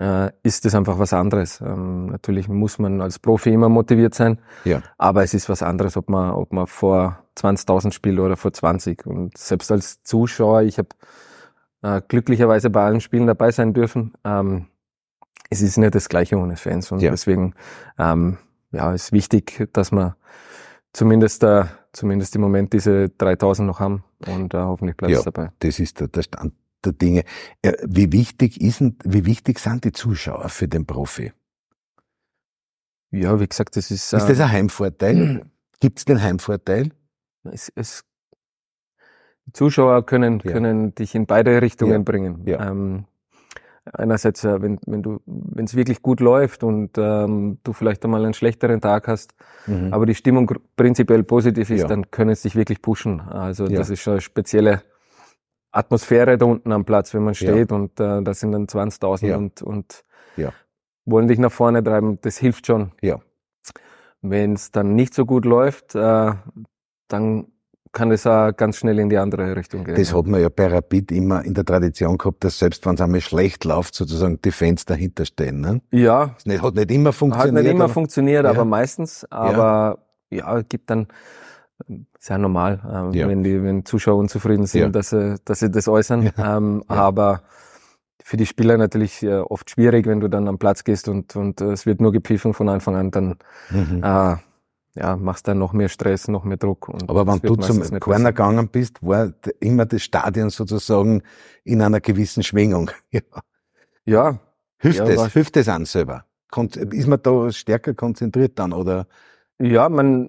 äh, 0.00 0.30
ist 0.42 0.64
das 0.64 0.74
einfach 0.74 0.98
was 0.98 1.12
anderes. 1.12 1.60
Ähm, 1.60 2.06
natürlich 2.06 2.48
muss 2.48 2.78
man 2.78 3.00
als 3.00 3.18
Profi 3.18 3.52
immer 3.52 3.68
motiviert 3.68 4.14
sein. 4.14 4.38
Ja. 4.64 4.82
Aber 4.98 5.22
es 5.22 5.34
ist 5.34 5.48
was 5.48 5.62
anderes, 5.62 5.96
ob 5.96 6.08
man, 6.08 6.30
ob 6.32 6.52
man 6.52 6.66
vor 6.66 7.18
20.000 7.36 7.92
spielt 7.92 8.18
oder 8.18 8.36
vor 8.36 8.52
20. 8.52 9.06
Und 9.06 9.36
selbst 9.36 9.70
als 9.72 10.02
Zuschauer, 10.02 10.62
ich 10.62 10.78
habe 10.78 10.88
äh, 11.82 12.00
glücklicherweise 12.06 12.70
bei 12.70 12.84
allen 12.84 13.00
Spielen 13.00 13.26
dabei 13.26 13.50
sein 13.50 13.74
dürfen. 13.74 14.14
Ähm, 14.24 14.66
es 15.50 15.60
ist 15.60 15.76
nicht 15.76 15.94
das 15.94 16.08
Gleiche 16.08 16.38
ohne 16.38 16.56
Fans 16.56 16.90
und 16.92 17.00
ja. 17.00 17.10
deswegen 17.10 17.54
ähm, 17.98 18.38
ja, 18.70 18.92
ist 18.94 19.12
wichtig, 19.12 19.68
dass 19.72 19.92
wir 19.92 20.16
zumindest 20.92 21.42
äh, 21.42 21.64
zumindest 21.92 22.34
im 22.34 22.40
Moment 22.40 22.72
diese 22.72 23.10
3000 23.10 23.66
noch 23.66 23.80
haben 23.80 24.04
und 24.26 24.54
äh, 24.54 24.58
hoffentlich 24.58 24.96
bleibt 24.96 25.14
es 25.14 25.24
dabei. 25.24 25.52
Das 25.58 25.78
ist 25.78 26.00
der, 26.00 26.08
der 26.08 26.22
Stand 26.22 26.54
der 26.84 26.92
Dinge. 26.92 27.24
Äh, 27.60 27.74
wie 27.84 28.12
wichtig 28.12 28.60
ist, 28.60 28.82
wie 29.04 29.26
wichtig 29.26 29.58
sind 29.58 29.84
die 29.84 29.92
Zuschauer 29.92 30.48
für 30.48 30.68
den 30.68 30.86
Profi? 30.86 31.32
Ja, 33.10 33.38
wie 33.38 33.46
gesagt, 33.46 33.76
das 33.76 33.90
ist. 33.90 34.12
Ist 34.12 34.28
das 34.28 34.40
ein 34.40 34.50
Heimvorteil? 34.50 35.44
Gibt 35.80 35.98
es 35.98 36.04
den 36.04 36.22
Heimvorteil? 36.22 36.90
Es, 37.44 37.70
es 37.74 38.04
Zuschauer 39.52 40.04
können, 40.06 40.40
ja. 40.44 40.52
können 40.52 40.94
dich 40.94 41.14
in 41.14 41.26
beide 41.26 41.60
Richtungen 41.62 41.92
ja. 41.92 41.98
bringen. 41.98 42.42
Ja. 42.46 42.70
Ähm, 42.70 43.04
einerseits, 43.92 44.44
äh, 44.44 44.62
wenn, 44.62 44.78
wenn 44.86 45.02
du, 45.02 45.20
wenn 45.26 45.64
es 45.64 45.74
wirklich 45.74 46.02
gut 46.02 46.20
läuft 46.20 46.62
und 46.62 46.96
ähm, 46.96 47.58
du 47.64 47.72
vielleicht 47.72 48.04
einmal 48.04 48.24
einen 48.24 48.34
schlechteren 48.34 48.80
Tag 48.80 49.08
hast, 49.08 49.34
mhm. 49.66 49.92
aber 49.92 50.06
die 50.06 50.14
Stimmung 50.14 50.50
prinzipiell 50.76 51.22
positiv 51.22 51.70
ist, 51.70 51.88
dann 51.88 52.10
können 52.10 52.30
es 52.30 52.42
dich 52.42 52.56
wirklich 52.56 52.80
pushen. 52.80 53.20
Also 53.20 53.66
das 53.66 53.90
ist 53.90 54.00
schon 54.00 54.14
eine 54.14 54.20
spezielle 54.20 54.82
Atmosphäre 55.72 56.36
da 56.36 56.46
unten 56.46 56.70
am 56.70 56.84
Platz, 56.84 57.14
wenn 57.14 57.24
man 57.24 57.34
steht 57.34 57.72
und 57.72 57.98
äh, 57.98 58.22
da 58.22 58.34
sind 58.34 58.52
dann 58.52 58.66
20.000 58.66 59.34
und, 59.34 59.62
und 59.62 60.04
wollen 61.04 61.28
dich 61.28 61.38
nach 61.38 61.52
vorne 61.52 61.82
treiben. 61.82 62.18
Das 62.20 62.38
hilft 62.38 62.66
schon. 62.66 62.92
Ja. 63.00 63.20
Wenn 64.20 64.54
es 64.54 64.70
dann 64.70 64.94
nicht 64.94 65.14
so 65.14 65.26
gut 65.26 65.44
läuft, 65.44 65.94
äh, 65.94 66.32
dann 67.08 67.46
kann 67.92 68.10
es 68.10 68.26
auch 68.26 68.52
ganz 68.56 68.78
schnell 68.78 68.98
in 68.98 69.10
die 69.10 69.18
andere 69.18 69.54
Richtung 69.54 69.84
gehen. 69.84 69.94
Das 69.94 70.14
hat 70.14 70.26
man 70.26 70.40
ja 70.40 70.48
bei 70.48 70.66
Rapid 70.66 71.12
immer 71.12 71.44
in 71.44 71.54
der 71.54 71.64
Tradition 71.64 72.16
gehabt, 72.16 72.42
dass 72.42 72.58
selbst 72.58 72.84
wenn 72.86 72.94
es 72.94 73.00
einmal 73.00 73.20
schlecht 73.20 73.64
läuft, 73.64 73.94
sozusagen 73.94 74.40
die 74.42 74.50
Fans 74.50 74.86
dahinter 74.86 75.26
stehen. 75.26 75.60
Ne? 75.60 75.82
Ja. 75.90 76.34
Das 76.44 76.62
hat 76.62 76.74
nicht 76.74 76.90
immer 76.90 77.12
funktioniert. 77.12 77.56
Hat 77.56 77.62
nicht 77.62 77.70
immer 77.70 77.84
aber, 77.84 77.92
funktioniert, 77.92 78.44
ja. 78.44 78.50
aber 78.50 78.64
meistens. 78.64 79.26
Aber 79.30 79.98
ja, 80.30 80.56
ja 80.56 80.62
gibt 80.62 80.88
dann 80.88 81.08
sehr 82.18 82.38
normal, 82.38 82.80
äh, 83.12 83.18
ja. 83.18 83.28
wenn 83.28 83.42
die 83.42 83.62
wenn 83.62 83.84
Zuschauer 83.84 84.16
unzufrieden 84.16 84.66
sind, 84.66 84.80
ja. 84.80 84.88
dass 84.88 85.10
sie 85.10 85.36
dass 85.44 85.60
sie 85.60 85.70
das 85.70 85.88
äußern. 85.88 86.30
Ja. 86.36 86.56
Ähm, 86.56 86.84
aber 86.88 87.42
für 88.22 88.36
die 88.36 88.46
Spieler 88.46 88.78
natürlich 88.78 89.22
äh, 89.22 89.38
oft 89.38 89.68
schwierig, 89.68 90.06
wenn 90.06 90.20
du 90.20 90.28
dann 90.28 90.48
am 90.48 90.58
Platz 90.58 90.84
gehst 90.84 91.08
und 91.08 91.36
und 91.36 91.60
äh, 91.60 91.72
es 91.72 91.84
wird 91.84 92.00
nur 92.00 92.12
gepfiffen 92.12 92.54
von 92.54 92.68
Anfang 92.68 92.96
an, 92.96 93.10
dann 93.10 93.36
mhm. 93.70 94.00
Ja, 94.94 95.16
machst 95.16 95.48
dann 95.48 95.58
noch 95.58 95.72
mehr 95.72 95.88
Stress, 95.88 96.28
noch 96.28 96.44
mehr 96.44 96.58
Druck. 96.58 96.90
Aber 97.06 97.26
wenn 97.26 97.40
du 97.40 97.56
zum 97.56 97.98
Corner 97.98 98.32
gegangen 98.32 98.68
bist, 98.68 99.02
war 99.02 99.32
immer 99.60 99.86
das 99.86 100.02
Stadion 100.02 100.50
sozusagen 100.50 101.22
in 101.64 101.80
einer 101.80 102.00
gewissen 102.00 102.42
Schwingung. 102.42 102.90
ja. 103.10 103.20
ja. 104.04 104.38
Hilft 104.78 104.98
ja, 104.98 105.06
es, 105.06 105.32
hilft 105.32 105.56
es 105.56 105.68
an 105.68 105.84
selber? 105.84 106.26
Ist 106.90 107.06
man 107.06 107.22
da 107.22 107.50
stärker 107.52 107.94
konzentriert 107.94 108.58
dann, 108.58 108.72
oder? 108.72 109.06
Ja, 109.58 109.88
man 109.88 110.28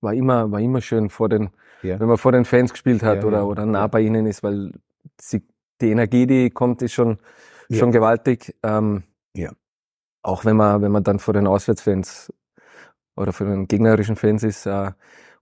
war 0.00 0.14
immer, 0.14 0.50
war 0.50 0.60
immer 0.60 0.80
schön 0.80 1.10
vor 1.10 1.28
den, 1.28 1.50
ja. 1.82 1.98
wenn 2.00 2.08
man 2.08 2.16
vor 2.16 2.32
den 2.32 2.44
Fans 2.44 2.72
gespielt 2.72 3.02
hat 3.02 3.22
ja, 3.22 3.24
oder, 3.24 3.46
oder 3.46 3.66
nah 3.66 3.88
bei 3.88 4.00
ihnen 4.00 4.26
ist, 4.26 4.42
weil 4.42 4.72
sie, 5.20 5.42
die 5.80 5.90
Energie, 5.90 6.26
die 6.26 6.50
kommt, 6.50 6.80
ist 6.82 6.94
schon, 6.94 7.18
schon 7.70 7.90
gewaltig. 7.92 8.54
Ähm, 8.62 9.02
ja. 9.34 9.50
Auch 10.22 10.44
wenn 10.44 10.56
man, 10.56 10.80
wenn 10.80 10.92
man 10.92 11.04
dann 11.04 11.18
vor 11.18 11.34
den 11.34 11.46
Auswärtsfans 11.46 12.32
oder 13.16 13.32
für 13.32 13.44
den 13.44 13.66
gegnerischen 13.66 14.16
Fans 14.16 14.42
ist, 14.42 14.66
äh, 14.66 14.92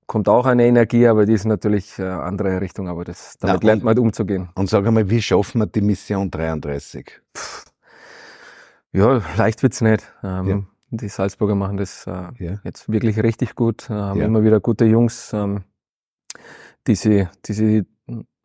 kommt 0.07 0.29
auch 0.29 0.47
eine 0.47 0.67
Energie, 0.67 1.07
aber 1.07 1.27
die 1.27 1.33
ist 1.33 1.45
natürlich 1.45 1.99
äh, 1.99 2.03
andere 2.03 2.61
Richtung, 2.61 2.89
aber 2.89 3.05
das, 3.05 3.37
damit 3.39 3.63
Na, 3.63 3.67
lernt 3.69 3.85
man 3.85 3.99
umzugehen. 3.99 4.49
Und 4.55 4.69
sag 4.69 4.87
einmal, 4.87 5.09
wie 5.09 5.23
schaffen 5.23 5.61
wir 5.61 5.67
die 5.67 5.81
Mission 5.81 6.31
33? 6.31 7.21
Pff, 7.37 7.65
ja, 8.93 9.23
leicht 9.37 9.63
wird's 9.63 9.81
nicht. 9.81 10.05
Ähm, 10.23 10.47
ja. 10.49 10.63
Die 10.91 11.09
Salzburger 11.09 11.57
machen 11.57 11.77
das 11.77 12.07
äh, 12.07 12.29
ja. 12.39 12.61
jetzt 12.63 12.89
wirklich 12.89 13.21
richtig 13.23 13.57
gut, 13.57 13.91
äh, 13.91 13.95
haben 13.95 14.21
ja. 14.21 14.27
immer 14.27 14.45
wieder 14.45 14.61
gute 14.61 14.85
Jungs, 14.85 15.33
ähm, 15.33 15.65
die 16.87 16.95
sie, 16.95 17.27
die 17.47 17.53
sie 17.53 17.87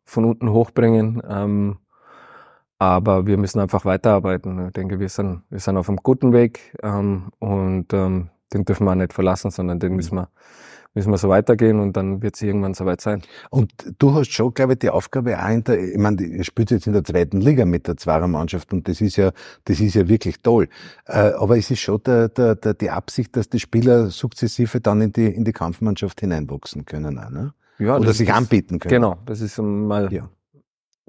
von 0.04 0.24
unten 0.24 0.50
hochbringen. 0.50 1.22
Ähm, 1.28 1.78
aber 2.78 3.26
wir 3.26 3.36
müssen 3.36 3.60
einfach 3.60 3.84
weiterarbeiten. 3.84 4.66
Ich 4.66 4.72
denke, 4.72 4.98
wir 4.98 5.10
sind, 5.10 5.42
wir 5.50 5.60
sind 5.60 5.76
auf 5.76 5.88
einem 5.88 5.98
guten 5.98 6.32
Weg 6.32 6.74
ähm, 6.82 7.30
und 7.38 7.92
ähm, 7.92 8.30
den 8.52 8.64
dürfen 8.64 8.84
wir 8.84 8.92
auch 8.92 8.96
nicht 8.96 9.12
verlassen, 9.12 9.50
sondern 9.50 9.78
den 9.78 9.94
müssen 9.94 10.16
wir 10.16 10.28
müssen 10.94 11.10
wir 11.10 11.18
so 11.18 11.28
weitergehen 11.28 11.78
und 11.78 11.96
dann 11.96 12.20
wird 12.22 12.34
es 12.34 12.42
irgendwann 12.42 12.74
soweit 12.74 13.00
sein. 13.00 13.22
Und 13.50 13.72
du 13.98 14.14
hast 14.14 14.32
schon, 14.32 14.52
glaube 14.52 14.72
ich, 14.72 14.80
die 14.80 14.90
Aufgabe 14.90 15.40
auch 15.40 15.48
in 15.48 15.62
der, 15.62 15.78
ich 15.78 15.98
meine, 15.98 16.22
ihr 16.22 16.44
spielt 16.44 16.70
jetzt 16.70 16.86
in 16.86 16.92
der 16.92 17.04
zweiten 17.04 17.40
Liga 17.40 17.64
mit 17.64 17.86
der 17.86 17.96
Zwarer-Mannschaft 17.96 18.72
und 18.72 18.88
das 18.88 19.00
ist 19.00 19.16
ja, 19.16 19.30
das 19.64 19.80
ist 19.80 19.94
ja 19.94 20.08
wirklich 20.08 20.42
toll. 20.42 20.68
Äh, 21.06 21.32
aber 21.38 21.56
es 21.56 21.70
ist 21.70 21.80
schon 21.80 22.02
der, 22.02 22.28
der, 22.28 22.56
der, 22.56 22.74
die 22.74 22.90
Absicht, 22.90 23.36
dass 23.36 23.48
die 23.48 23.60
Spieler 23.60 24.10
sukzessive 24.10 24.80
dann 24.80 25.00
in 25.00 25.12
die, 25.12 25.26
in 25.26 25.44
die 25.44 25.52
Kampfmannschaft 25.52 26.20
hineinwachsen 26.20 26.84
können, 26.84 27.18
auch, 27.18 27.30
ne? 27.30 27.54
Ja, 27.78 27.96
Oder 27.96 28.12
sich 28.12 28.28
ist, 28.28 28.34
anbieten 28.34 28.78
können. 28.78 28.92
Genau, 28.92 29.16
das 29.24 29.40
ist 29.40 29.58
mal 29.58 30.12
ja. 30.12 30.28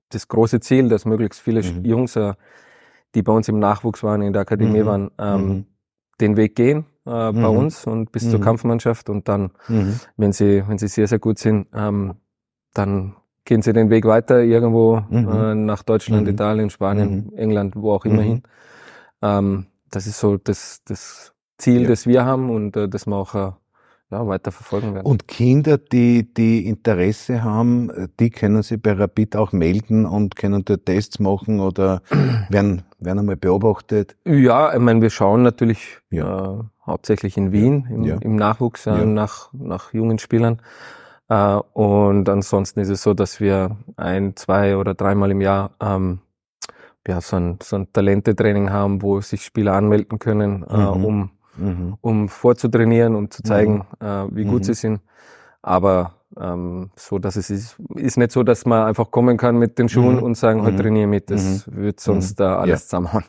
das 0.10 0.28
große 0.28 0.62
Ziel, 0.62 0.88
dass 0.88 1.04
möglichst 1.06 1.42
viele 1.42 1.62
mhm. 1.64 1.84
Jungs, 1.84 2.16
äh, 2.16 2.34
die 3.14 3.24
bei 3.24 3.34
uns 3.34 3.50
im 3.50 3.60
Nachwuchs 3.60 4.04
waren, 4.04 4.22
in 4.22 4.32
der 4.32 4.44
Akademie 4.44 4.82
mhm. 4.82 4.86
waren, 4.86 5.12
ähm, 5.18 5.48
mhm. 5.48 5.66
den 6.22 6.38
Weg 6.38 6.56
gehen 6.56 6.86
äh, 7.06 7.32
mhm. 7.32 7.42
bei 7.42 7.48
uns 7.48 7.86
und 7.86 8.12
bis 8.12 8.26
mhm. 8.26 8.32
zur 8.32 8.42
Kampfmannschaft 8.42 9.10
und 9.10 9.28
dann, 9.28 9.52
mhm. 9.68 10.00
wenn 10.18 10.32
sie, 10.34 10.64
wenn 10.68 10.78
sie 10.78 10.88
sehr, 10.88 11.08
sehr 11.08 11.20
gut 11.20 11.40
sind, 11.40 11.68
ähm, 11.74 12.16
dann 12.74 13.16
gehen 13.46 13.62
sie 13.62 13.74
den 13.74 13.90
Weg 13.90 14.06
weiter 14.06 14.44
irgendwo 14.44 15.02
mhm. 15.10 15.28
äh, 15.30 15.56
nach 15.56 15.84
Deutschland, 15.84 16.24
mhm. 16.24 16.34
Italien, 16.34 16.70
Spanien, 16.70 17.32
mhm. 17.32 17.38
England, 17.38 17.76
wo 17.76 17.92
auch 17.92 18.06
immer 18.06 18.22
hin. 18.22 18.44
Ähm, 19.22 19.68
das 19.90 20.08
ist 20.08 20.20
so 20.20 20.38
das, 20.38 20.82
das 20.86 21.34
Ziel, 21.58 21.84
ja. 21.84 21.90
das 21.90 22.08
wir 22.08 22.26
haben 22.26 22.50
und 22.50 22.76
äh, 22.78 22.88
das 22.88 23.08
wir 23.08 23.16
auch 23.16 23.36
äh, 23.36 23.52
ja, 24.12 24.28
weiter 24.28 24.52
verfolgen 24.52 24.94
werden. 24.94 25.06
Und 25.06 25.28
Kinder, 25.28 25.78
die, 25.78 26.34
die 26.34 26.68
Interesse 26.68 27.44
haben, 27.44 28.10
die 28.20 28.30
können 28.30 28.62
sich 28.62 28.82
bei 28.82 28.94
Rapid 28.94 29.36
auch 29.38 29.54
melden 29.54 30.06
und 30.06 30.36
können 30.36 30.64
dort 30.66 30.86
Tests 30.86 31.20
machen 31.20 31.62
oder 31.62 32.02
werden, 32.50 32.84
werden 33.02 33.20
einmal 33.20 33.36
beobachtet? 33.36 34.16
Ja, 34.26 34.74
ich 34.74 34.80
meine, 34.80 35.02
wir 35.02 35.10
schauen 35.10 35.44
natürlich 35.44 36.00
ja. 36.10 36.60
äh, 36.60 36.64
hauptsächlich 36.86 37.38
in 37.38 37.52
Wien 37.52 37.88
im, 37.90 38.04
ja. 38.04 38.18
im 38.18 38.36
Nachwuchs 38.36 38.88
äh, 38.88 39.06
nach, 39.06 39.50
nach 39.54 39.94
jungen 39.94 40.20
Spielern. 40.20 40.62
Äh, 41.30 41.56
und 41.74 42.30
ansonsten 42.30 42.80
ist 42.80 42.90
es 42.90 43.04
so, 43.04 43.14
dass 43.14 43.40
wir 43.40 43.78
ein, 43.98 44.36
zwei 44.36 44.78
oder 44.78 44.94
dreimal 44.94 45.32
im 45.32 45.42
Jahr 45.42 45.72
ähm, 45.82 46.20
ja, 47.08 47.20
so 47.20 47.36
ein, 47.36 47.60
so 47.64 47.76
ein 47.76 47.92
Talentetraining 47.92 48.70
haben, 48.70 49.02
wo 49.02 49.22
sich 49.22 49.44
Spieler 49.44 49.74
anmelden 49.74 50.20
können, 50.20 50.64
äh, 50.70 50.78
mhm. 50.78 51.06
um 51.06 51.32
mhm. 51.58 51.98
um 52.02 52.30
vorzutrainieren, 52.30 53.16
um 53.16 53.30
zu 53.30 53.44
zeigen, 53.44 53.86
mhm. 54.00 54.06
äh, 54.06 54.36
wie 54.36 54.46
gut 54.46 54.60
mhm. 54.60 54.64
sie 54.64 54.74
sind. 54.74 55.02
Aber 55.62 56.16
ähm, 56.40 56.92
so, 56.96 57.20
dass 57.20 57.36
es 57.36 57.50
ist, 57.50 57.78
ist 57.96 58.18
nicht 58.18 58.32
so, 58.32 58.44
dass 58.44 58.66
man 58.66 58.88
einfach 58.88 59.12
kommen 59.12 59.38
kann 59.38 59.58
mit 59.58 59.78
den 59.78 59.90
Schuhen 59.90 60.18
mhm. 60.18 60.24
und 60.24 60.36
sagen, 60.36 60.62
heute 60.62 60.74
mhm. 60.74 60.78
trainiere 60.78 61.08
mit. 61.08 61.30
Das 61.30 61.68
mhm. 61.68 61.76
wird 61.76 62.00
sonst 62.00 62.40
da 62.40 62.58
alles 62.58 62.82
ja. 62.82 62.86
zusammenhauen. 62.86 63.26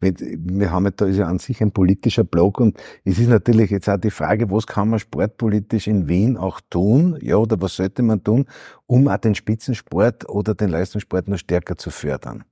Wir 0.00 0.70
haben 0.70 0.84
ja 0.84 0.90
da 0.90 1.06
ist 1.06 1.16
ja 1.16 1.26
an 1.26 1.38
sich 1.38 1.60
ein 1.62 1.72
politischer 1.72 2.24
Blog 2.24 2.60
und 2.60 2.78
es 3.04 3.18
ist 3.18 3.28
natürlich 3.28 3.70
jetzt 3.70 3.88
auch 3.88 3.98
die 3.98 4.10
Frage, 4.10 4.50
was 4.50 4.66
kann 4.66 4.88
man 4.88 4.98
sportpolitisch 4.98 5.86
in 5.86 6.08
Wien 6.08 6.36
auch 6.36 6.60
tun, 6.70 7.18
ja, 7.20 7.36
oder 7.36 7.60
was 7.60 7.76
sollte 7.76 8.02
man 8.02 8.24
tun, 8.24 8.46
um 8.86 9.08
auch 9.08 9.18
den 9.18 9.34
Spitzensport 9.34 10.28
oder 10.28 10.54
den 10.54 10.70
Leistungssport 10.70 11.28
noch 11.28 11.38
stärker 11.38 11.76
zu 11.76 11.90
fördern? 11.90 12.44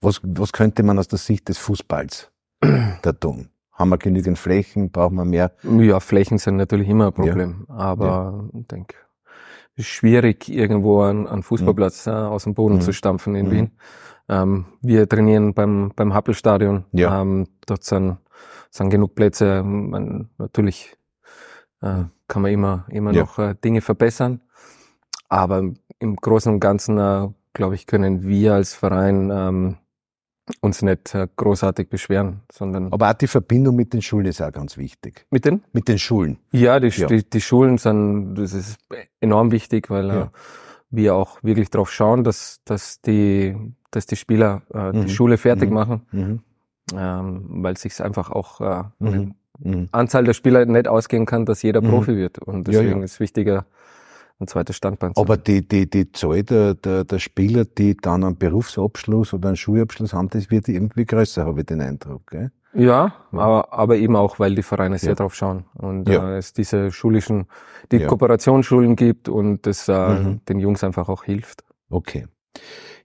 Was, 0.00 0.20
was 0.22 0.52
könnte 0.52 0.82
man 0.82 0.98
aus 0.98 1.08
der 1.08 1.18
Sicht 1.18 1.48
des 1.48 1.58
Fußballs 1.58 2.30
da 3.02 3.12
tun? 3.12 3.48
Haben 3.72 3.90
wir 3.90 3.98
genügend 3.98 4.38
Flächen? 4.38 4.90
Brauchen 4.90 5.16
wir 5.16 5.24
mehr? 5.24 5.52
Ja, 5.62 5.98
Flächen 5.98 6.38
sind 6.38 6.56
natürlich 6.56 6.88
immer 6.88 7.08
ein 7.08 7.12
Problem. 7.12 7.66
Ja. 7.68 7.74
Aber 7.74 8.06
ja. 8.52 8.60
ich 8.60 8.66
denke, 8.68 8.94
schwierig, 9.78 10.48
irgendwo 10.48 11.02
einen, 11.02 11.26
einen 11.26 11.42
Fußballplatz 11.42 12.06
mhm. 12.06 12.12
äh, 12.12 12.16
aus 12.16 12.44
dem 12.44 12.54
Boden 12.54 12.76
mhm. 12.76 12.80
zu 12.80 12.92
stampfen 12.92 13.34
in 13.34 13.46
mhm. 13.46 13.50
Wien. 13.50 13.70
Ähm, 14.28 14.64
wir 14.80 15.08
trainieren 15.08 15.54
beim, 15.54 15.92
beim 15.94 16.14
Happelstadion. 16.14 16.84
Ja. 16.92 17.20
Ähm, 17.20 17.46
dort 17.66 17.84
sind, 17.84 18.18
sind 18.70 18.90
genug 18.90 19.14
Plätze. 19.14 19.62
Man, 19.62 20.30
natürlich 20.38 20.96
äh, 21.82 22.04
kann 22.28 22.42
man 22.42 22.50
immer, 22.50 22.86
immer 22.88 23.12
ja. 23.12 23.22
noch 23.22 23.38
äh, 23.38 23.54
Dinge 23.62 23.80
verbessern. 23.80 24.40
Aber 25.28 25.62
im 25.98 26.16
Großen 26.16 26.52
und 26.52 26.60
Ganzen, 26.60 26.98
äh, 26.98 27.28
glaube 27.52 27.74
ich, 27.74 27.86
können 27.86 28.22
wir 28.22 28.54
als 28.54 28.74
Verein 28.74 29.30
ähm, 29.32 29.76
uns 30.60 30.82
nicht 30.82 31.14
äh, 31.14 31.26
großartig 31.36 31.88
beschweren, 31.88 32.40
sondern. 32.52 32.92
Aber 32.92 33.10
auch 33.10 33.14
die 33.14 33.26
Verbindung 33.26 33.76
mit 33.76 33.92
den 33.92 34.02
Schulen 34.02 34.26
ist 34.26 34.42
auch 34.42 34.52
ganz 34.52 34.76
wichtig. 34.76 35.26
Mit 35.30 35.44
den? 35.44 35.62
Mit 35.72 35.88
den 35.88 35.98
Schulen. 35.98 36.38
Ja, 36.52 36.80
die, 36.80 36.88
ja. 36.88 37.06
die, 37.06 37.28
die 37.28 37.40
Schulen 37.40 37.78
sind, 37.78 38.34
das 38.34 38.52
ist 38.52 38.78
enorm 39.20 39.52
wichtig, 39.52 39.90
weil 39.90 40.10
äh, 40.10 40.14
ja. 40.14 40.30
wir 40.90 41.14
auch 41.14 41.42
wirklich 41.42 41.70
darauf 41.70 41.90
schauen, 41.90 42.24
dass, 42.24 42.60
dass 42.64 43.00
die, 43.00 43.56
dass 43.90 44.06
die 44.06 44.16
Spieler 44.16 44.62
äh, 44.72 44.92
mhm. 44.92 45.06
die 45.06 45.12
Schule 45.12 45.38
fertig 45.38 45.70
mhm. 45.70 45.74
machen, 45.74 46.02
mhm. 46.12 46.40
Ähm, 46.94 47.44
weil 47.62 47.78
sich 47.78 48.02
einfach 48.02 48.30
auch 48.30 48.60
äh, 48.60 48.82
mhm. 48.98 49.34
mhm. 49.58 49.88
Anzahl 49.92 50.24
der 50.24 50.34
Spieler 50.34 50.66
nicht 50.66 50.86
ausgehen 50.86 51.24
kann, 51.24 51.46
dass 51.46 51.62
jeder 51.62 51.80
mhm. 51.80 51.88
Profi 51.88 52.16
wird. 52.16 52.38
Und 52.38 52.68
deswegen 52.68 52.98
ja, 52.98 53.04
ist 53.04 53.20
wichtiger, 53.20 53.64
ein 54.40 54.48
zweites 54.48 54.76
Standbein 54.76 55.14
zu 55.14 55.20
Aber 55.20 55.36
die, 55.36 55.66
die, 55.66 55.88
die 55.88 56.10
Zahl 56.12 56.42
der, 56.42 56.74
der, 56.74 57.04
der 57.04 57.18
Spieler, 57.18 57.64
die 57.64 57.96
dann 57.96 58.24
einen 58.24 58.36
Berufsabschluss 58.36 59.32
oder 59.32 59.48
einen 59.48 59.56
Schulabschluss 59.56 60.12
haben, 60.12 60.28
das 60.28 60.50
wird 60.50 60.68
irgendwie 60.68 61.04
größer, 61.04 61.44
habe 61.44 61.60
ich 61.60 61.66
den 61.66 61.80
Eindruck. 61.80 62.26
Gell? 62.30 62.50
Ja, 62.74 63.14
ja. 63.32 63.38
Aber, 63.38 63.72
aber 63.72 63.96
eben 63.96 64.16
auch, 64.16 64.38
weil 64.38 64.54
die 64.54 64.62
Vereine 64.62 64.98
sehr 64.98 65.10
ja. 65.10 65.14
drauf 65.14 65.34
schauen 65.34 65.64
und 65.74 66.08
ja. 66.08 66.34
äh, 66.34 66.38
es 66.38 66.52
diese 66.52 66.90
schulischen, 66.90 67.46
die 67.92 67.98
ja. 67.98 68.08
Kooperationsschulen 68.08 68.96
gibt 68.96 69.28
und 69.28 69.66
das 69.66 69.88
äh, 69.88 69.92
mhm. 69.92 70.40
den 70.48 70.58
Jungs 70.58 70.82
einfach 70.82 71.08
auch 71.08 71.24
hilft. 71.24 71.62
Okay. 71.88 72.26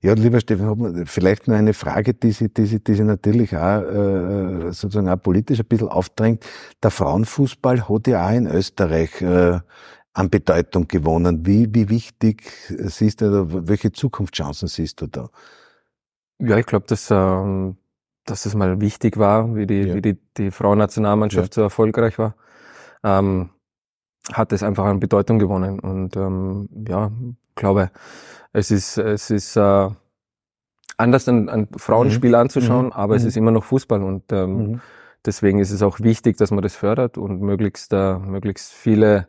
Ja, 0.02 0.14
lieber 0.14 0.40
Stefan, 0.40 1.06
vielleicht 1.06 1.48
nur 1.48 1.58
eine 1.58 1.74
Frage, 1.74 2.14
die 2.14 2.32
sich, 2.32 2.54
die 2.54 2.66
sich, 2.66 2.82
die 2.82 2.96
sich 2.96 3.06
natürlich 3.06 3.56
auch 3.56 3.82
äh, 3.82 4.72
sozusagen 4.72 5.10
auch 5.10 5.22
politisch 5.22 5.60
ein 5.60 5.66
bisschen 5.66 5.90
aufdrängt. 5.90 6.46
Der 6.82 6.90
Frauenfußball 6.90 7.90
hat 7.90 8.08
ja 8.08 8.26
auch 8.26 8.32
in 8.32 8.48
Österreich 8.48 9.22
äh, 9.22 9.60
an 10.14 10.30
Bedeutung 10.30 10.88
gewonnen. 10.88 11.46
Wie, 11.46 11.74
wie 11.74 11.90
wichtig 11.90 12.52
siehst 12.68 13.22
du, 13.22 13.68
welche 13.68 13.92
Zukunftschancen 13.92 14.68
siehst 14.68 15.02
du 15.02 15.08
da? 15.08 15.30
Ja, 16.40 16.58
ich 16.58 16.66
glaube, 16.66 16.86
dass, 16.88 17.10
ähm, 17.12 17.78
dass 18.26 18.46
es 18.46 18.56
mal 18.56 18.82
wichtig 18.82 19.18
war, 19.18 19.56
wie 19.56 19.68
die, 19.68 19.82
ja. 19.82 19.96
wie 19.96 20.02
die, 20.02 20.18
die 20.38 20.52
Frauennationalmannschaft 20.52 21.54
ja. 21.54 21.56
so 21.56 21.62
erfolgreich 21.62 22.18
war. 22.18 22.36
Ähm, 23.04 23.50
hat 24.32 24.52
es 24.54 24.64
einfach 24.64 24.86
an 24.86 25.00
Bedeutung 25.00 25.40
gewonnen. 25.40 25.80
Und 25.80 26.16
ähm, 26.16 26.70
ja, 26.88 27.12
glaube, 27.56 27.92
es 28.54 28.72
ist, 28.72 28.98
es 28.98 29.30
ist 29.30 29.56
äh, 29.56 29.90
anders 30.98 31.30
ein, 31.30 31.50
ein 31.50 31.68
Frauenspiel 31.78 32.32
mhm. 32.32 32.36
anzuschauen, 32.36 32.86
mhm. 32.88 32.94
aber 32.94 33.14
mhm. 33.14 33.18
es 33.18 33.26
ist 33.26 33.38
immer 33.38 33.52
noch 33.52 33.64
Fußball 33.64 34.02
und 34.02 34.32
ähm, 34.32 34.58
mhm. 34.58 34.82
deswegen 35.26 35.60
ist 35.60 35.72
es 35.72 35.84
auch 35.84 36.00
wichtig, 36.00 36.38
dass 36.38 36.50
man 36.52 36.64
das 36.64 36.76
fördert 36.76 37.18
und 37.18 37.42
möglichst, 37.42 37.94
äh, 37.94 38.18
möglichst 38.18 38.72
viele 38.72 39.28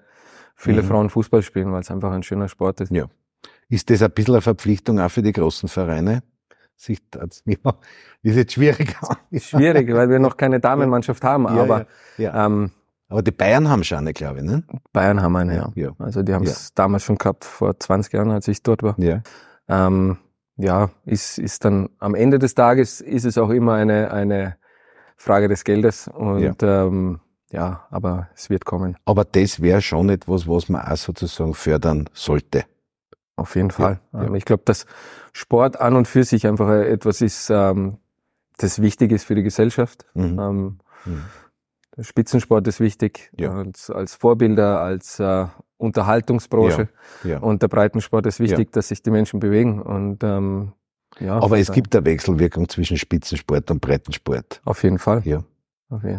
viele 0.61 0.83
mhm. 0.83 0.87
Frauen 0.87 1.11
Fußball 1.11 1.43
spielen, 1.43 1.73
weil 1.73 1.81
es 1.81 1.91
einfach 1.91 2.13
ein 2.13 2.23
schöner 2.23 2.49
Sport 2.49 2.83
ist. 2.83 2.93
Ja. 2.93 3.07
Ist 3.69 3.89
das 3.89 4.03
ein 4.03 4.11
bisschen 4.11 4.35
eine 4.35 4.43
Verpflichtung 4.43 5.01
auch 5.01 5.11
für 5.11 5.23
die 5.23 5.33
großen 5.33 5.69
Vereine? 5.69 6.23
Sich 6.77 6.99
das 7.11 7.43
ist 8.23 8.37
jetzt 8.37 8.53
schwierig. 8.53 8.95
Schwierig, 9.33 9.93
weil 9.93 10.11
wir 10.11 10.19
noch 10.19 10.37
keine 10.37 10.61
Damenmannschaft 10.61 11.25
haben, 11.25 11.45
ja, 11.45 11.63
aber 11.63 11.87
ja, 12.19 12.25
ja. 12.25 12.47
Ähm, 12.47 12.71
aber 13.09 13.23
die 13.23 13.33
Bayern 13.33 13.69
haben 13.69 13.83
schon 13.85 13.99
eine, 13.99 14.13
glaube 14.13 14.39
ich, 14.39 14.45
ne? 14.45 14.63
Bayern 14.93 15.21
haben 15.21 15.35
eine, 15.37 15.57
ja. 15.57 15.73
ja. 15.75 15.93
Also 15.99 16.23
die 16.23 16.33
haben 16.33 16.45
es 16.45 16.73
damals 16.75 17.05
schon 17.05 17.17
gehabt, 17.17 17.45
vor 17.45 17.79
20 17.79 18.13
Jahren, 18.13 18.31
als 18.31 18.47
ich 18.47 18.63
dort 18.63 18.83
war. 18.83 18.95
Ja. 18.99 19.23
Ähm, 19.67 20.19
ja, 20.57 20.91
ist, 21.07 21.39
ist 21.39 21.65
dann 21.65 21.89
am 21.99 22.15
Ende 22.15 22.39
des 22.39 22.55
Tages 22.55 23.01
ist 23.01 23.25
es 23.25 23.39
auch 23.39 23.51
immer 23.51 23.75
eine, 23.75 24.13
eine 24.13 24.57
Frage 25.17 25.49
des 25.49 25.65
Geldes 25.65 26.07
und 26.07 26.63
ähm, 26.63 27.21
ja, 27.53 27.87
aber 27.91 28.29
es 28.35 28.51
wird 28.51 28.65
kommen. 28.65 28.97
Aber 29.05 29.25
das 29.25 29.61
wäre 29.61 29.83
schon 29.83 30.09
etwas, 30.09 30.47
was 30.47 30.69
man 30.69 30.83
auch 30.83 30.97
sozusagen 30.97 31.55
fördern 31.55 32.09
sollte. 32.13 32.65
Auf 33.37 33.57
jeden 33.57 33.71
Fall. 33.71 34.01
Ja, 34.13 34.25
ja. 34.25 34.35
Ich 34.35 34.45
glaube, 34.45 34.63
dass 34.67 34.87
Sport 35.33 35.81
an 35.81 35.97
und 35.97 36.07
für 36.07 36.25
sich 36.25 36.47
einfach 36.47 36.69
etwas 36.69 37.21
ist, 37.23 37.51
ähm, 37.51 37.99
das 38.59 38.83
wichtig 38.83 39.13
ist 39.13 39.25
für 39.25 39.35
die 39.35 39.43
Gesellschaft. 39.43 40.05
Mhm. 40.15 40.39
Ähm, 40.39 40.79
mhm. 41.07 41.25
Der 41.97 42.05
Spitzensport 42.05 42.67
ist 42.69 42.81
wichtig 42.81 43.33
ja. 43.37 43.53
als, 43.53 43.91
als 43.91 44.15
Vorbilder, 44.15 44.81
als 44.81 45.19
äh, 45.19 45.47
Unterhaltungsbranche. 45.77 46.89
Und 47.41 47.63
der 47.63 47.69
Breitensport 47.69 48.27
ist 48.27 48.39
wichtig, 48.39 48.73
dass 48.73 48.89
sich 48.89 49.03
die 49.03 49.11
Menschen 49.11 49.41
bewegen. 49.41 49.83
Und 49.83 50.23
ähm, 50.23 50.73
ja, 51.19 51.41
Aber 51.41 51.59
es 51.59 51.73
gibt 51.73 51.97
eine 51.97 52.05
Wechselwirkung 52.05 52.69
zwischen 52.69 52.97
Spitzensport 52.97 53.71
und 53.71 53.81
Breitensport. 53.81 54.61
Auf 54.65 54.83
jeden 54.83 54.99
Fall. 54.99 55.23
Ja. 55.25 55.43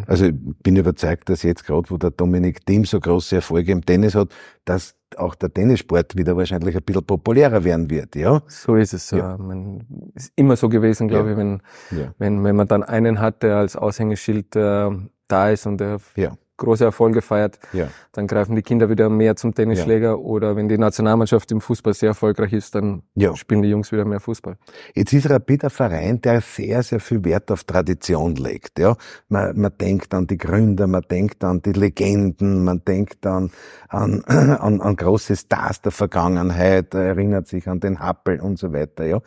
Also 0.06 0.26
ich 0.26 0.34
bin 0.62 0.76
überzeugt, 0.76 1.28
dass 1.28 1.42
jetzt 1.42 1.64
gerade, 1.64 1.90
wo 1.90 1.96
der 1.96 2.10
Dominik 2.10 2.64
Thiem 2.66 2.84
so 2.84 3.00
große 3.00 3.36
Erfolge 3.36 3.72
im 3.72 3.84
Tennis 3.84 4.14
hat, 4.14 4.28
dass 4.64 4.94
auch 5.16 5.34
der 5.34 5.52
Tennissport 5.52 6.16
wieder 6.16 6.36
wahrscheinlich 6.36 6.76
ein 6.76 6.82
bisschen 6.82 7.04
populärer 7.04 7.64
werden 7.64 7.88
wird, 7.90 8.14
ja? 8.16 8.42
So 8.48 8.76
ist 8.76 8.92
es. 8.92 9.10
Ja. 9.10 9.36
Man 9.38 10.12
ist 10.14 10.32
immer 10.36 10.56
so 10.56 10.68
gewesen, 10.68 11.08
glaube 11.08 11.30
ja. 11.30 11.32
ich, 11.32 11.38
wenn, 11.38 11.62
ja. 11.90 12.14
wenn, 12.18 12.44
wenn 12.44 12.56
man 12.56 12.68
dann 12.68 12.82
einen 12.82 13.20
hat, 13.20 13.42
der 13.42 13.56
als 13.56 13.76
Aushängeschild 13.76 14.56
äh, 14.56 14.90
da 15.28 15.50
ist 15.50 15.66
und 15.66 15.78
der 15.78 16.00
ja 16.16 16.36
große 16.62 16.84
Erfolge 16.84 17.20
feiert, 17.22 17.58
Ja. 17.72 17.88
dann 18.12 18.26
greifen 18.26 18.54
die 18.56 18.62
Kinder 18.62 18.88
wieder 18.88 19.08
mehr 19.10 19.36
zum 19.36 19.54
Tennisschläger 19.54 20.18
oder 20.18 20.56
wenn 20.56 20.68
die 20.68 20.78
Nationalmannschaft 20.78 21.50
im 21.52 21.60
Fußball 21.60 21.94
sehr 21.94 22.10
erfolgreich 22.10 22.52
ist, 22.52 22.74
dann 22.74 23.02
Ja. 23.14 23.36
spielen 23.36 23.62
die 23.62 23.68
Jungs 23.68 23.92
wieder 23.92 24.04
mehr 24.04 24.20
Fußball. 24.20 24.56
Jetzt 24.94 25.12
ist 25.12 25.28
Rapid 25.28 25.64
ein 25.64 25.70
Verein, 25.70 26.20
der 26.20 26.40
sehr, 26.40 26.82
sehr 26.82 27.00
viel 27.00 27.24
Wert 27.24 27.50
auf 27.50 27.64
Tradition 27.64 28.36
legt. 28.36 28.78
Ja, 28.78 28.96
man, 29.28 29.58
man 29.60 29.72
denkt 29.78 30.14
an 30.14 30.26
die 30.26 30.38
Gründer, 30.38 30.86
man 30.86 31.02
denkt 31.10 31.44
an 31.44 31.60
die 31.62 31.72
Legenden, 31.72 32.64
man 32.64 32.82
denkt 32.84 33.26
an, 33.26 33.50
an, 33.88 34.22
an, 34.26 34.80
an 34.80 34.96
große 34.96 35.36
Stars 35.36 35.80
der 35.82 35.92
Vergangenheit, 35.92 36.94
erinnert 36.94 37.46
sich 37.48 37.68
an 37.68 37.80
den 37.80 37.98
Happel 38.00 38.40
und 38.40 38.58
so 38.58 38.72
weiter. 38.72 39.04
Ja, 39.06 39.20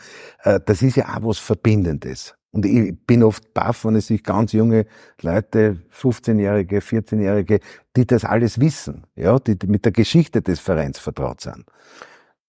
Äh, 0.43 0.59
das 0.65 0.81
ist 0.81 0.95
ja 0.95 1.05
auch 1.15 1.23
was 1.27 1.39
Verbindendes. 1.39 2.35
Und 2.55 2.65
ich 2.65 2.97
bin 3.05 3.21
oft 3.21 3.53
baff, 3.53 3.83
wenn 3.83 3.97
es 3.97 4.07
sich 4.07 4.23
ganz 4.23 4.53
junge 4.53 4.85
Leute, 5.21 5.81
15-Jährige, 5.91 6.79
14-Jährige, 6.79 7.59
die 7.97 8.07
das 8.07 8.23
alles 8.23 8.61
wissen, 8.61 9.03
ja, 9.15 9.37
die, 9.39 9.57
mit 9.67 9.83
der 9.83 9.91
Geschichte 9.91 10.41
des 10.41 10.61
Vereins 10.61 10.97
vertraut 10.97 11.41
sind. 11.41 11.65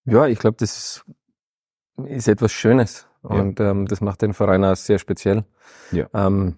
Ja, 0.05 0.25
ich 0.25 0.39
glaube, 0.39 0.55
das 0.61 0.77
ist, 0.77 1.05
ist 2.07 2.29
etwas 2.29 2.53
Schönes 2.53 3.05
Ja. 3.21 3.29
und 3.31 3.59
ähm, 3.59 3.85
das 3.85 3.99
macht 3.99 4.21
den 4.21 4.33
Verein 4.33 4.63
auch 4.63 4.77
sehr 4.77 4.97
speziell. 4.97 5.43
Ja. 5.91 6.07
Ähm, 6.13 6.55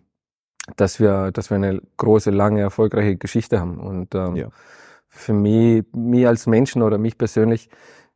dass 0.76 1.00
wir, 1.00 1.32
dass 1.32 1.50
wir 1.50 1.56
eine 1.56 1.82
große, 1.98 2.30
lange, 2.30 2.62
erfolgreiche 2.62 3.16
Geschichte 3.18 3.60
haben. 3.60 3.80
Und 3.80 4.14
ähm, 4.14 4.36
Ja. 4.36 4.50
für 5.08 5.34
mich, 5.34 5.86
mich 5.92 6.28
als 6.28 6.46
Menschen 6.46 6.84
oder 6.84 7.00
mich 7.00 7.18
persönlich 7.18 7.68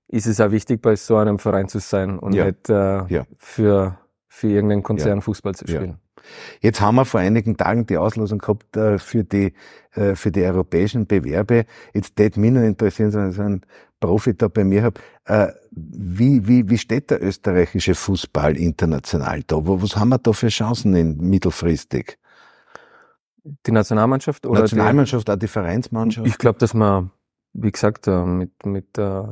ist 0.07 0.27
es 0.27 0.39
auch 0.39 0.51
wichtig, 0.51 0.79
bei 0.79 0.95
so 0.95 1.17
einem 1.17 1.39
Verein 1.39 1.67
zu 1.69 1.79
sein 1.79 2.19
und 2.19 2.33
Ja. 2.35 2.45
nicht 2.45 2.69
äh, 2.69 3.07
Ja. 3.07 3.25
für, 3.39 3.97
für 4.33 4.47
irgendeinen 4.47 4.81
Konzern 4.81 5.21
Fußball 5.21 5.53
zu 5.53 5.65
Ja. 5.65 5.75
spielen. 5.75 5.97
Jetzt 6.59 6.81
haben 6.81 6.95
wir 6.95 7.05
vor 7.05 7.19
einigen 7.19 7.55
Tagen 7.55 7.85
die 7.85 7.97
Auslosung 7.97 8.39
gehabt 8.39 8.75
äh, 8.75 8.97
für 8.97 9.23
die 9.23 9.53
äh, 9.91 10.15
für 10.15 10.31
die 10.31 10.41
europäischen 10.41 11.05
Bewerbe. 11.05 11.65
Jetzt 11.93 12.15
tät 12.15 12.35
mich 12.35 12.51
noch 12.51 12.63
interessieren, 12.63 13.13
wenn 13.13 13.29
ich 13.29 13.35
so 13.35 13.43
einen 13.43 13.61
Profi 13.99 14.35
da 14.35 14.47
bei 14.47 14.63
mir 14.63 14.81
habe, 14.83 14.99
äh, 15.25 15.49
wie, 15.71 16.47
wie, 16.47 16.67
wie 16.67 16.77
steht 16.79 17.11
der 17.11 17.21
österreichische 17.21 17.93
Fußball 17.93 18.57
international 18.57 19.43
da? 19.45 19.57
Was 19.61 19.95
haben 19.95 20.09
wir 20.09 20.17
da 20.17 20.33
für 20.33 20.47
Chancen 20.47 20.95
in 20.95 21.17
mittelfristig? 21.17 22.17
Die 23.43 23.71
Nationalmannschaft 23.71 24.47
oder 24.47 24.61
Nationalmannschaft, 24.61 25.29
auch 25.29 25.35
die 25.35 25.41
die, 25.41 25.47
Vereinsmannschaft? 25.47 26.27
ich 26.27 26.37
glaube, 26.39 26.57
dass 26.57 26.73
man, 26.73 27.11
wie 27.53 27.71
gesagt, 27.71 28.07
äh, 28.07 28.25
mit, 28.25 28.65
mit 28.65 28.97
äh, 28.97 29.23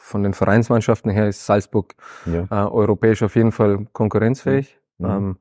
von 0.00 0.22
den 0.22 0.32
Vereinsmannschaften 0.32 1.10
her 1.10 1.28
ist 1.28 1.44
Salzburg 1.44 1.94
ja. 2.24 2.44
äh, 2.50 2.68
europäisch 2.70 3.22
auf 3.22 3.34
jeden 3.36 3.52
Fall 3.52 3.86
konkurrenzfähig. 3.92 4.78
Mhm. 4.98 5.06
Ähm, 5.06 5.36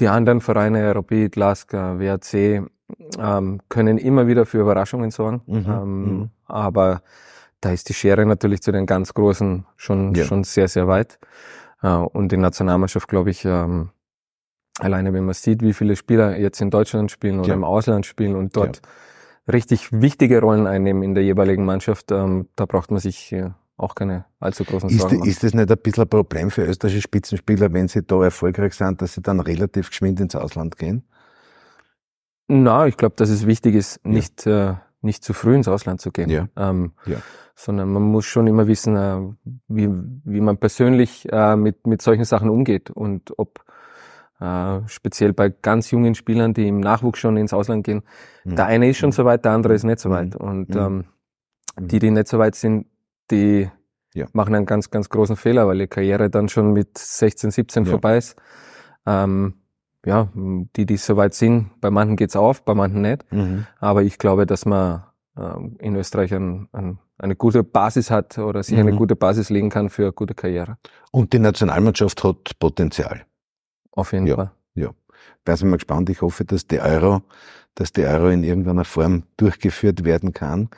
die 0.00 0.08
anderen 0.08 0.40
Vereine, 0.40 0.94
Rapid, 0.94 1.36
Lask, 1.36 1.72
äh, 1.72 1.98
WAC, 1.98 2.68
ähm, 3.18 3.60
können 3.68 3.96
immer 3.98 4.26
wieder 4.26 4.44
für 4.44 4.58
Überraschungen 4.60 5.10
sorgen. 5.10 5.42
Mhm, 5.46 5.64
Ähm, 5.66 6.04
mhm. 6.18 6.30
Aber 6.46 7.02
da 7.60 7.70
ist 7.70 7.88
die 7.88 7.94
Schere 7.94 8.26
natürlich 8.26 8.60
zu 8.62 8.72
den 8.72 8.86
ganz 8.86 9.14
Großen 9.14 9.64
schon, 9.76 10.14
Ja. 10.14 10.24
schon 10.24 10.44
sehr, 10.44 10.68
sehr 10.68 10.88
weit. 10.88 11.18
Äh, 11.82 11.88
und 11.88 12.32
die 12.32 12.36
Nationalmannschaft, 12.36 13.08
glaube 13.08 13.30
ich, 13.30 13.44
ähm, 13.44 13.90
alleine 14.80 15.12
wenn 15.12 15.24
man 15.24 15.34
sieht, 15.34 15.62
wie 15.62 15.72
viele 15.72 15.96
Spieler 15.96 16.36
jetzt 16.38 16.60
in 16.60 16.70
Deutschland 16.70 17.10
spielen 17.10 17.38
oder 17.38 17.48
Ja. 17.48 17.54
im 17.54 17.64
Ausland 17.64 18.04
spielen 18.04 18.34
und 18.34 18.56
dort 18.56 18.82
richtig 19.50 19.90
wichtige 19.92 20.40
Rollen 20.40 20.66
einnehmen 20.66 21.02
in 21.02 21.14
der 21.14 21.24
jeweiligen 21.24 21.64
Mannschaft, 21.64 22.10
ähm, 22.12 22.48
da 22.56 22.66
braucht 22.66 22.90
man 22.90 23.00
sich 23.00 23.32
äh, 23.32 23.50
auch 23.76 23.94
keine 23.94 24.24
allzu 24.38 24.64
großen 24.64 24.88
Ist, 24.90 25.00
Sorgen 25.00 25.18
machen. 25.18 25.28
ist 25.28 25.42
das 25.42 25.54
nicht 25.54 25.70
ein 25.70 25.78
bisschen 25.82 26.04
ein 26.04 26.08
Problem 26.08 26.50
für 26.50 26.64
österreichische 26.64 27.02
Spitzenspieler, 27.02 27.72
wenn 27.72 27.88
sie 27.88 28.02
da 28.02 28.22
erfolgreich 28.22 28.74
sind, 28.74 29.02
dass 29.02 29.14
sie 29.14 29.22
dann 29.22 29.40
relativ 29.40 29.88
geschwind 29.90 30.20
ins 30.20 30.36
Ausland 30.36 30.76
gehen? 30.78 31.04
Na, 32.48 32.86
ich 32.86 32.96
glaube, 32.96 33.14
dass 33.16 33.30
es 33.30 33.46
wichtig 33.46 33.74
ist, 33.74 34.04
nicht, 34.04 34.46
äh, 34.46 34.74
nicht 35.00 35.24
zu 35.24 35.32
früh 35.32 35.54
ins 35.54 35.68
Ausland 35.68 36.00
zu 36.00 36.10
gehen. 36.10 36.28
Ja. 36.28 36.48
Ähm, 36.56 36.92
Ja. 37.06 37.16
Sondern 37.54 37.92
man 37.92 38.02
muss 38.02 38.24
schon 38.24 38.46
immer 38.46 38.66
wissen, 38.66 38.96
äh, 38.96 39.20
wie, 39.68 39.88
wie 40.24 40.40
man 40.40 40.56
persönlich 40.58 41.30
äh, 41.30 41.54
mit, 41.54 41.86
mit 41.86 42.00
solchen 42.02 42.24
Sachen 42.24 42.48
umgeht 42.50 42.90
und 42.90 43.38
ob 43.38 43.64
äh, 44.42 44.80
speziell 44.88 45.32
bei 45.32 45.50
ganz 45.50 45.90
jungen 45.90 46.14
Spielern, 46.14 46.52
die 46.54 46.66
im 46.68 46.80
Nachwuchs 46.80 47.20
schon 47.20 47.36
ins 47.36 47.52
Ausland 47.52 47.84
gehen, 47.84 48.02
Mhm. 48.44 48.56
der 48.56 48.66
eine 48.66 48.88
ist 48.88 48.98
schon 48.98 49.12
so 49.12 49.24
weit, 49.24 49.44
der 49.44 49.52
andere 49.52 49.74
ist 49.74 49.84
nicht 49.84 50.00
so 50.00 50.08
Mhm. 50.08 50.12
weit. 50.14 50.36
Und 50.36 50.68
Mhm. 50.70 50.76
ähm, 50.80 51.04
die, 51.88 51.98
die 52.00 52.10
nicht 52.10 52.28
so 52.28 52.38
weit 52.38 52.54
sind, 52.54 52.86
die 53.30 53.70
Ja. 54.14 54.26
machen 54.32 54.54
einen 54.54 54.66
ganz, 54.66 54.90
ganz 54.90 55.08
großen 55.08 55.36
Fehler, 55.36 55.66
weil 55.68 55.78
die 55.78 55.86
Karriere 55.86 56.28
dann 56.28 56.48
schon 56.48 56.72
mit 56.72 56.98
16, 56.98 57.50
17 57.50 57.84
Ja. 57.84 57.90
vorbei 57.90 58.18
ist. 58.18 58.36
Ähm, 59.06 59.54
ja, 60.04 60.28
die, 60.34 60.84
die 60.86 60.96
so 60.96 61.16
weit 61.16 61.34
sind, 61.34 61.70
bei 61.80 61.90
manchen 61.90 62.16
geht's 62.16 62.34
auf, 62.36 62.64
bei 62.64 62.74
manchen 62.74 63.02
nicht. 63.02 63.24
Mhm. 63.32 63.66
Aber 63.78 64.02
ich 64.02 64.18
glaube, 64.18 64.46
dass 64.46 64.66
man 64.66 65.04
ähm, 65.36 65.76
in 65.80 65.96
Österreich 65.96 66.34
ein, 66.34 66.68
ein, 66.72 66.98
eine 67.16 67.36
gute 67.36 67.62
Basis 67.64 68.10
hat 68.10 68.36
oder 68.36 68.62
sich 68.62 68.78
eine 68.78 68.92
Mhm. 68.92 68.96
gute 68.96 69.16
Basis 69.16 69.48
legen 69.48 69.70
kann 69.70 69.88
für 69.88 70.02
eine 70.02 70.12
gute 70.12 70.34
Karriere. 70.34 70.76
Und 71.10 71.32
die 71.32 71.38
Nationalmannschaft 71.38 72.22
hat 72.22 72.58
Potenzial. 72.58 73.22
Auf 73.92 74.12
jeden 74.12 74.26
Ja. 74.26 74.36
Fall. 74.36 74.50
Da 75.44 75.56
sind 75.56 75.68
wir 75.70 75.76
gespannt. 75.76 76.08
Ich 76.10 76.20
hoffe, 76.22 76.44
dass 76.44 76.66
die 76.66 76.80
Euro, 76.80 77.22
dass 77.76 77.92
die 77.92 78.04
Euro 78.04 78.28
in 78.28 78.42
irgendeiner 78.44 78.84
Form 78.84 79.22
durchgeführt 79.36 80.04
werden 80.04 80.32
kann. 80.32 80.68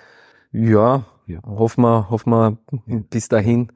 Ja, 0.53 1.05
Ja. 1.27 1.41
hoffen 1.45 1.83
wir, 1.83 2.11
hoffen 2.11 2.31
wir 2.31 2.59
bis 3.11 3.29
dahin, 3.29 3.73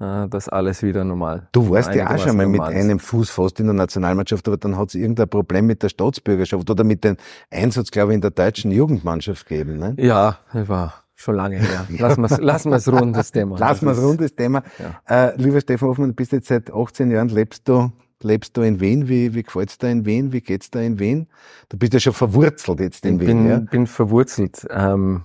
äh, 0.00 0.26
dass 0.28 0.48
alles 0.48 0.82
wieder 0.82 1.04
normal. 1.04 1.48
Du 1.52 1.68
warst 1.70 1.94
ja 1.94 2.10
auch 2.14 2.18
schon 2.18 2.36
mal 2.36 2.46
mit 2.46 2.60
einem 2.62 2.98
Fuß 2.98 3.30
fast 3.30 3.60
in 3.60 3.66
der 3.66 3.74
Nationalmannschaft, 3.74 4.46
aber 4.48 4.56
dann 4.56 4.76
hat 4.78 4.88
es 4.88 4.94
irgendein 4.94 5.28
Problem 5.28 5.66
mit 5.66 5.82
der 5.82 5.88
Staatsbürgerschaft 5.90 6.68
oder 6.70 6.84
mit 6.84 7.04
dem 7.04 7.16
Einsatz, 7.50 7.90
glaube 7.90 8.12
ich, 8.12 8.16
in 8.16 8.20
der 8.22 8.30
deutschen 8.30 8.70
Jugendmannschaft 8.72 9.46
gegeben. 9.46 9.78
Ne? 9.78 9.94
Ja, 9.98 10.38
war 10.52 10.94
schon 11.14 11.34
lange 11.34 11.56
her. 11.58 11.86
Lassen 11.98 12.22
wir 12.22 12.30
es 12.30 12.38
lassen 12.38 12.70
wir's 12.70 12.88
rund, 12.90 13.16
das 13.16 13.32
Thema. 13.32 13.58
Lassen 13.58 13.86
wir 13.86 13.92
es 13.92 13.96
Das 13.96 14.04
ist- 14.04 14.10
rund, 14.10 14.20
das 14.20 14.34
Thema. 14.34 14.62
Ja. 15.06 15.28
Äh, 15.28 15.36
lieber 15.40 15.60
Stefan 15.60 15.88
Hoffmann, 15.88 16.08
du 16.10 16.14
bist 16.14 16.32
jetzt 16.32 16.48
seit 16.48 16.72
18 16.72 17.10
Jahren, 17.10 17.28
lebst 17.28 17.68
du, 17.68 17.90
lebst 18.22 18.56
du 18.56 18.62
in 18.62 18.80
Wien. 18.80 19.08
Wie, 19.08 19.34
wie 19.34 19.42
gefällt's 19.42 19.78
da 19.78 19.88
in 19.88 20.04
Wien? 20.06 20.32
Wie 20.32 20.40
geht's 20.40 20.70
da 20.70 20.80
in 20.80 20.98
Wien? 20.98 21.28
Du 21.68 21.78
bist 21.78 21.92
ja 21.94 22.00
schon 22.00 22.12
verwurzelt 22.12 22.80
jetzt 22.80 23.04
in 23.04 23.16
Ich 23.20 23.20
Wien, 23.26 23.42
bin, 23.44 23.48
ja? 23.48 23.58
bin 23.58 23.86
verwurzelt. 23.86 24.66
Ähm, 24.70 25.24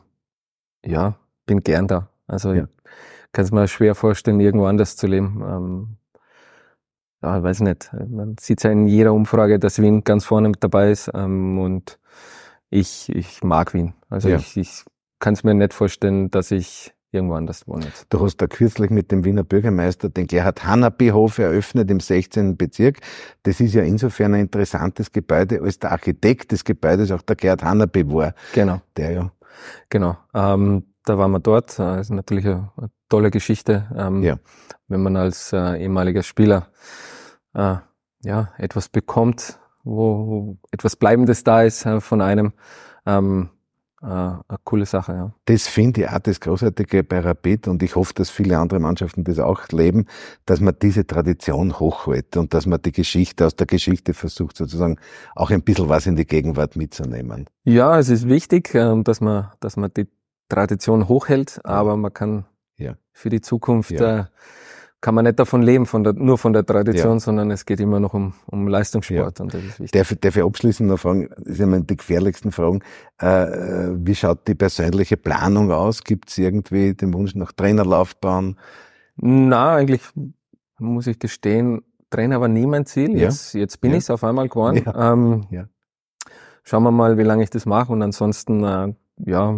ja, 0.85 1.15
bin 1.45 1.61
gern 1.63 1.87
da. 1.87 2.09
Also 2.27 2.53
Ja. 2.53 2.63
ich 2.63 3.31
kann 3.33 3.45
es 3.45 3.51
mir 3.51 3.67
schwer 3.67 3.95
vorstellen, 3.95 4.39
irgendwo 4.39 4.65
anders 4.65 4.95
zu 4.95 5.07
leben. 5.07 5.41
Ähm, 5.45 5.97
ja, 7.23 7.41
weiß 7.41 7.61
nicht. 7.61 7.91
Man 8.09 8.35
sieht 8.39 8.63
ja 8.63 8.71
in 8.71 8.87
jeder 8.87 9.13
Umfrage, 9.13 9.59
dass 9.59 9.81
Wien 9.81 10.03
ganz 10.03 10.25
vorne 10.25 10.49
mit 10.49 10.63
dabei 10.63 10.91
ist. 10.91 11.09
Ähm, 11.13 11.59
und 11.59 11.99
ich, 12.69 13.09
ich 13.09 13.43
mag 13.43 13.73
Wien. 13.73 13.93
Also 14.09 14.29
Ja. 14.29 14.37
ich, 14.37 14.57
ich 14.57 14.83
kann 15.19 15.33
es 15.33 15.43
mir 15.43 15.53
nicht 15.53 15.73
vorstellen, 15.73 16.31
dass 16.31 16.51
ich 16.51 16.93
irgendwo 17.11 17.35
anders 17.35 17.67
wohne 17.67 17.85
jetzt. 17.85 18.07
Du 18.09 18.23
hast 18.23 18.37
da 18.37 18.47
kürzlich 18.47 18.89
mit 18.89 19.11
dem 19.11 19.23
Wiener 19.25 19.43
Bürgermeister 19.43 20.09
den 20.09 20.27
Gerhard 20.27 20.63
Hanapi-Hof 20.65 21.37
eröffnet 21.39 21.89
im 21.91 21.99
16. 21.99 22.57
Bezirk. 22.57 22.99
Das 23.43 23.59
ist 23.59 23.73
ja 23.73 23.83
insofern 23.83 24.33
ein 24.33 24.41
interessantes 24.41 25.11
Gebäude, 25.11 25.61
als 25.61 25.79
der 25.79 25.91
Architekt 25.91 26.51
des 26.51 26.63
Gebäudes 26.63 27.11
auch 27.11 27.21
der 27.21 27.35
Gerhard 27.35 27.63
Hanapi 27.63 28.09
war, 28.11 28.33
Genau. 28.53 28.81
der 28.97 29.11
ja, 29.11 29.31
Genau. 29.89 30.17
Ähm, 30.33 30.85
da 31.05 31.17
waren 31.17 31.31
wir 31.31 31.39
dort. 31.39 31.77
Äh, 31.79 31.99
ist 31.99 32.09
natürlich 32.11 32.45
eine, 32.45 32.71
eine 32.77 32.89
tolle 33.09 33.31
Geschichte, 33.31 33.87
ähm, 33.97 34.23
Ja. 34.23 34.37
wenn 34.87 35.01
man 35.03 35.17
als 35.17 35.51
äh, 35.53 35.81
ehemaliger 35.81 36.23
Spieler 36.23 36.67
äh, 37.53 37.75
ja 38.23 38.49
etwas 38.57 38.87
bekommt, 38.89 39.59
wo, 39.83 40.27
wo 40.27 40.57
etwas 40.71 40.95
Bleibendes 40.95 41.43
da 41.43 41.63
ist 41.63 41.85
äh, 41.85 41.99
von 41.99 42.21
einem. 42.21 42.53
Ähm, 43.05 43.49
äh, 43.49 43.60
eine 44.01 44.43
coole 44.63 44.85
Sache, 44.85 45.13
ja. 45.13 45.31
das 45.45 45.67
finde 45.67 46.01
ich 46.01 46.09
auch 46.09 46.19
das 46.19 46.39
Großartige 46.39 47.03
bei 47.03 47.19
Rapid 47.19 47.67
und 47.67 47.83
ich 47.83 47.95
hoffe, 47.95 48.13
dass 48.15 48.29
viele 48.31 48.57
andere 48.57 48.79
Mannschaften 48.79 49.23
das 49.23 49.37
auch 49.39 49.67
leben, 49.69 50.07
dass 50.45 50.59
man 50.59 50.75
diese 50.81 51.05
Tradition 51.05 51.79
hochhält 51.79 52.35
und 52.35 52.53
dass 52.53 52.65
man 52.65 52.81
die 52.81 52.91
Geschichte 52.91 53.45
aus 53.45 53.55
der 53.55 53.67
Geschichte 53.67 54.13
versucht, 54.13 54.57
sozusagen 54.57 54.97
auch 55.35 55.51
ein 55.51 55.61
bisschen 55.61 55.87
was 55.89 56.07
in 56.07 56.15
die 56.15 56.25
Gegenwart 56.25 56.75
mitzunehmen. 56.75 57.45
Ja, 57.63 57.99
es 57.99 58.09
ist 58.09 58.27
wichtig, 58.27 58.73
ähm, 58.73 59.03
dass 59.03 59.21
man, 59.21 59.51
dass 59.59 59.77
man 59.77 59.91
die 59.95 60.07
Tradition 60.49 61.07
hochhält, 61.07 61.59
aber 61.63 61.95
man 61.95 62.13
kann 62.13 62.45
Ja. 62.77 62.95
für 63.13 63.29
die 63.29 63.41
Zukunft 63.41 63.91
Ja. 63.91 64.29
Äh, 65.01 65.05
kann 65.05 65.15
man 65.15 65.25
nicht 65.25 65.39
davon 65.39 65.61
leben, 65.63 65.85
von 65.85 66.03
der, 66.03 66.13
nur 66.13 66.37
von 66.37 66.53
der 66.53 66.65
Tradition, 66.65 67.19
sondern 67.19 67.51
es 67.51 67.65
geht 67.65 67.79
immer 67.79 67.99
noch 67.99 68.13
um, 68.13 68.33
um 68.45 68.67
Leistungssport 68.67 69.39
und 69.41 69.53
das 69.53 69.63
ist 69.63 69.79
wichtig. 69.79 69.91
Darf, 69.99 70.15
darf 70.19 70.35
ich 70.37 70.43
abschließend 70.43 70.89
noch 70.89 70.99
fragen, 70.99 71.29
das 71.37 71.53
ist 71.53 71.59
ja 71.59 71.65
meine 71.65 71.83
die 71.83 71.97
gefährlichsten 71.97 72.51
Fragen, 72.51 72.81
äh, 73.19 73.47
wie 73.95 74.15
schaut 74.15 74.47
die 74.47 74.55
persönliche 74.55 75.17
Planung 75.17 75.71
aus? 75.71 76.03
Gibt 76.03 76.29
es 76.29 76.37
irgendwie 76.37 76.93
den 76.93 77.13
Wunsch 77.13 77.35
nach 77.35 77.51
Trainerlaufbahn? 77.51 78.57
Na, 79.17 79.75
eigentlich 79.75 80.01
muss 80.79 81.07
ich 81.07 81.19
gestehen, 81.19 81.81
Trainer 82.09 82.41
war 82.41 82.47
nie 82.47 82.65
mein 82.67 82.85
Ziel. 82.85 83.11
Ja. 83.11 83.23
Jetzt, 83.23 83.53
jetzt 83.53 83.81
bin 83.81 83.91
Ja. 83.91 83.97
ich 83.97 84.03
es 84.03 84.09
auf 84.09 84.23
einmal 84.23 84.49
geworden. 84.49 84.83
Ja. 84.85 85.13
Ähm, 85.13 85.45
Ja. 85.49 85.65
Schauen 86.63 86.83
wir 86.83 86.91
mal, 86.91 87.17
wie 87.17 87.23
lange 87.23 87.43
ich 87.43 87.49
das 87.49 87.65
mache 87.65 87.91
und 87.91 88.01
ansonsten, 88.03 88.63
äh, 88.63 88.93
ja, 89.25 89.49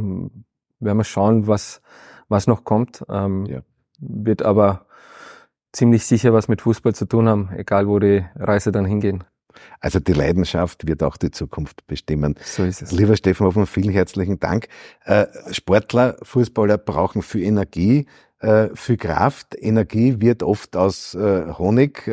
werden 0.79 0.97
wir 0.97 1.03
schauen, 1.03 1.47
was, 1.47 1.81
was 2.29 2.47
noch 2.47 2.63
kommt. 2.63 3.03
Ähm, 3.09 3.45
Ja. 3.45 3.61
Wird 3.99 4.41
aber 4.41 4.85
ziemlich 5.73 6.05
sicher 6.05 6.33
was 6.33 6.47
mit 6.47 6.61
Fußball 6.61 6.95
zu 6.95 7.05
tun 7.05 7.27
haben, 7.27 7.49
egal 7.55 7.87
wo 7.87 7.99
die 7.99 8.23
Reise 8.35 8.71
dann 8.71 8.85
hingehen. 8.85 9.23
Also 9.79 9.99
die 9.99 10.13
Leidenschaft 10.13 10.87
wird 10.87 11.03
auch 11.03 11.17
die 11.17 11.31
Zukunft 11.31 11.85
bestimmen. 11.87 12.35
So 12.43 12.63
ist 12.63 12.81
es. 12.81 12.91
Lieber 12.91 13.15
Stefan 13.15 13.47
Hoffmann, 13.47 13.67
vielen 13.67 13.91
herzlichen 13.91 14.39
Dank. 14.39 14.67
Äh, 15.03 15.25
Sportler, 15.51 16.15
Fußballer 16.23 16.77
brauchen 16.77 17.21
viel 17.21 17.43
Energie, 17.43 18.07
äh, 18.39 18.69
viel 18.73 18.97
Kraft. 18.97 19.55
Energie 19.59 20.19
wird 20.19 20.43
oft 20.43 20.75
aus 20.75 21.13
äh, 21.15 21.53
Honig 21.57 22.07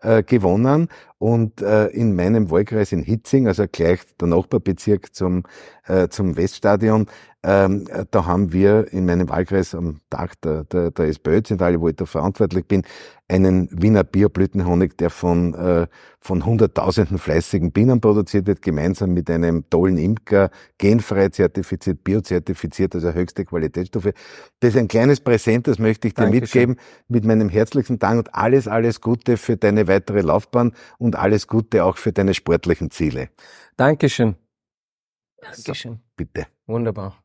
äh, 0.00 0.22
gewonnen. 0.22 0.88
Und 1.18 1.62
äh, 1.62 1.86
in 1.88 2.14
meinem 2.14 2.50
Wahlkreis 2.50 2.92
in 2.92 3.02
Hitzing, 3.02 3.48
also 3.48 3.64
gleich 3.70 4.00
der 4.20 4.28
Nachbarbezirk 4.28 5.14
zum, 5.14 5.42
äh, 5.86 6.08
zum 6.08 6.36
Weststadion, 6.36 7.06
ähm, 7.44 7.86
da 8.10 8.26
haben 8.26 8.52
wir 8.52 8.92
in 8.92 9.06
meinem 9.06 9.28
Wahlkreis 9.28 9.74
am 9.74 10.00
Tag 10.10 10.40
der, 10.42 10.64
der, 10.64 10.90
der 10.90 11.06
SPÖ-Zentrale, 11.06 11.80
wo 11.80 11.88
ich 11.88 11.94
da 11.96 12.04
verantwortlich 12.04 12.66
bin, 12.66 12.82
einen 13.28 13.68
Wiener 13.70 14.04
Bioblütenhonig, 14.04 14.96
der 14.96 15.10
von, 15.10 15.54
äh, 15.54 15.86
von 16.18 16.44
hunderttausenden 16.44 17.18
fleißigen 17.18 17.72
Bienen 17.72 18.00
produziert 18.00 18.46
wird, 18.46 18.62
gemeinsam 18.62 19.12
mit 19.12 19.30
einem 19.30 19.68
tollen 19.70 19.98
Imker, 19.98 20.50
genfrei 20.78 21.28
zertifiziert, 21.28 22.02
biozertifiziert, 22.02 22.94
also 22.94 23.12
höchste 23.12 23.44
Qualitätsstoffe. 23.44 24.12
Das 24.60 24.70
ist 24.70 24.76
ein 24.76 24.88
kleines 24.88 25.20
Präsent, 25.20 25.68
das 25.68 25.78
möchte 25.78 26.08
ich 26.08 26.14
dir 26.14 26.22
Dankeschön. 26.22 26.40
mitgeben, 26.70 26.76
mit 27.08 27.24
meinem 27.24 27.50
herzlichen 27.50 27.98
Dank 27.98 28.18
und 28.18 28.34
alles, 28.34 28.66
alles 28.66 29.00
Gute 29.00 29.36
für 29.36 29.56
deine 29.88 29.96
weitere 29.96 30.20
Laufbahn 30.20 30.74
und 30.98 31.16
alles 31.16 31.46
Gute 31.46 31.84
auch 31.84 31.96
für 31.96 32.12
deine 32.12 32.34
sportlichen 32.34 32.90
Ziele. 32.90 33.30
Dankeschön. 33.76 34.36
Dankeschön. 35.40 35.94
So, 35.94 36.00
bitte. 36.16 36.46
Wunderbar. 36.66 37.22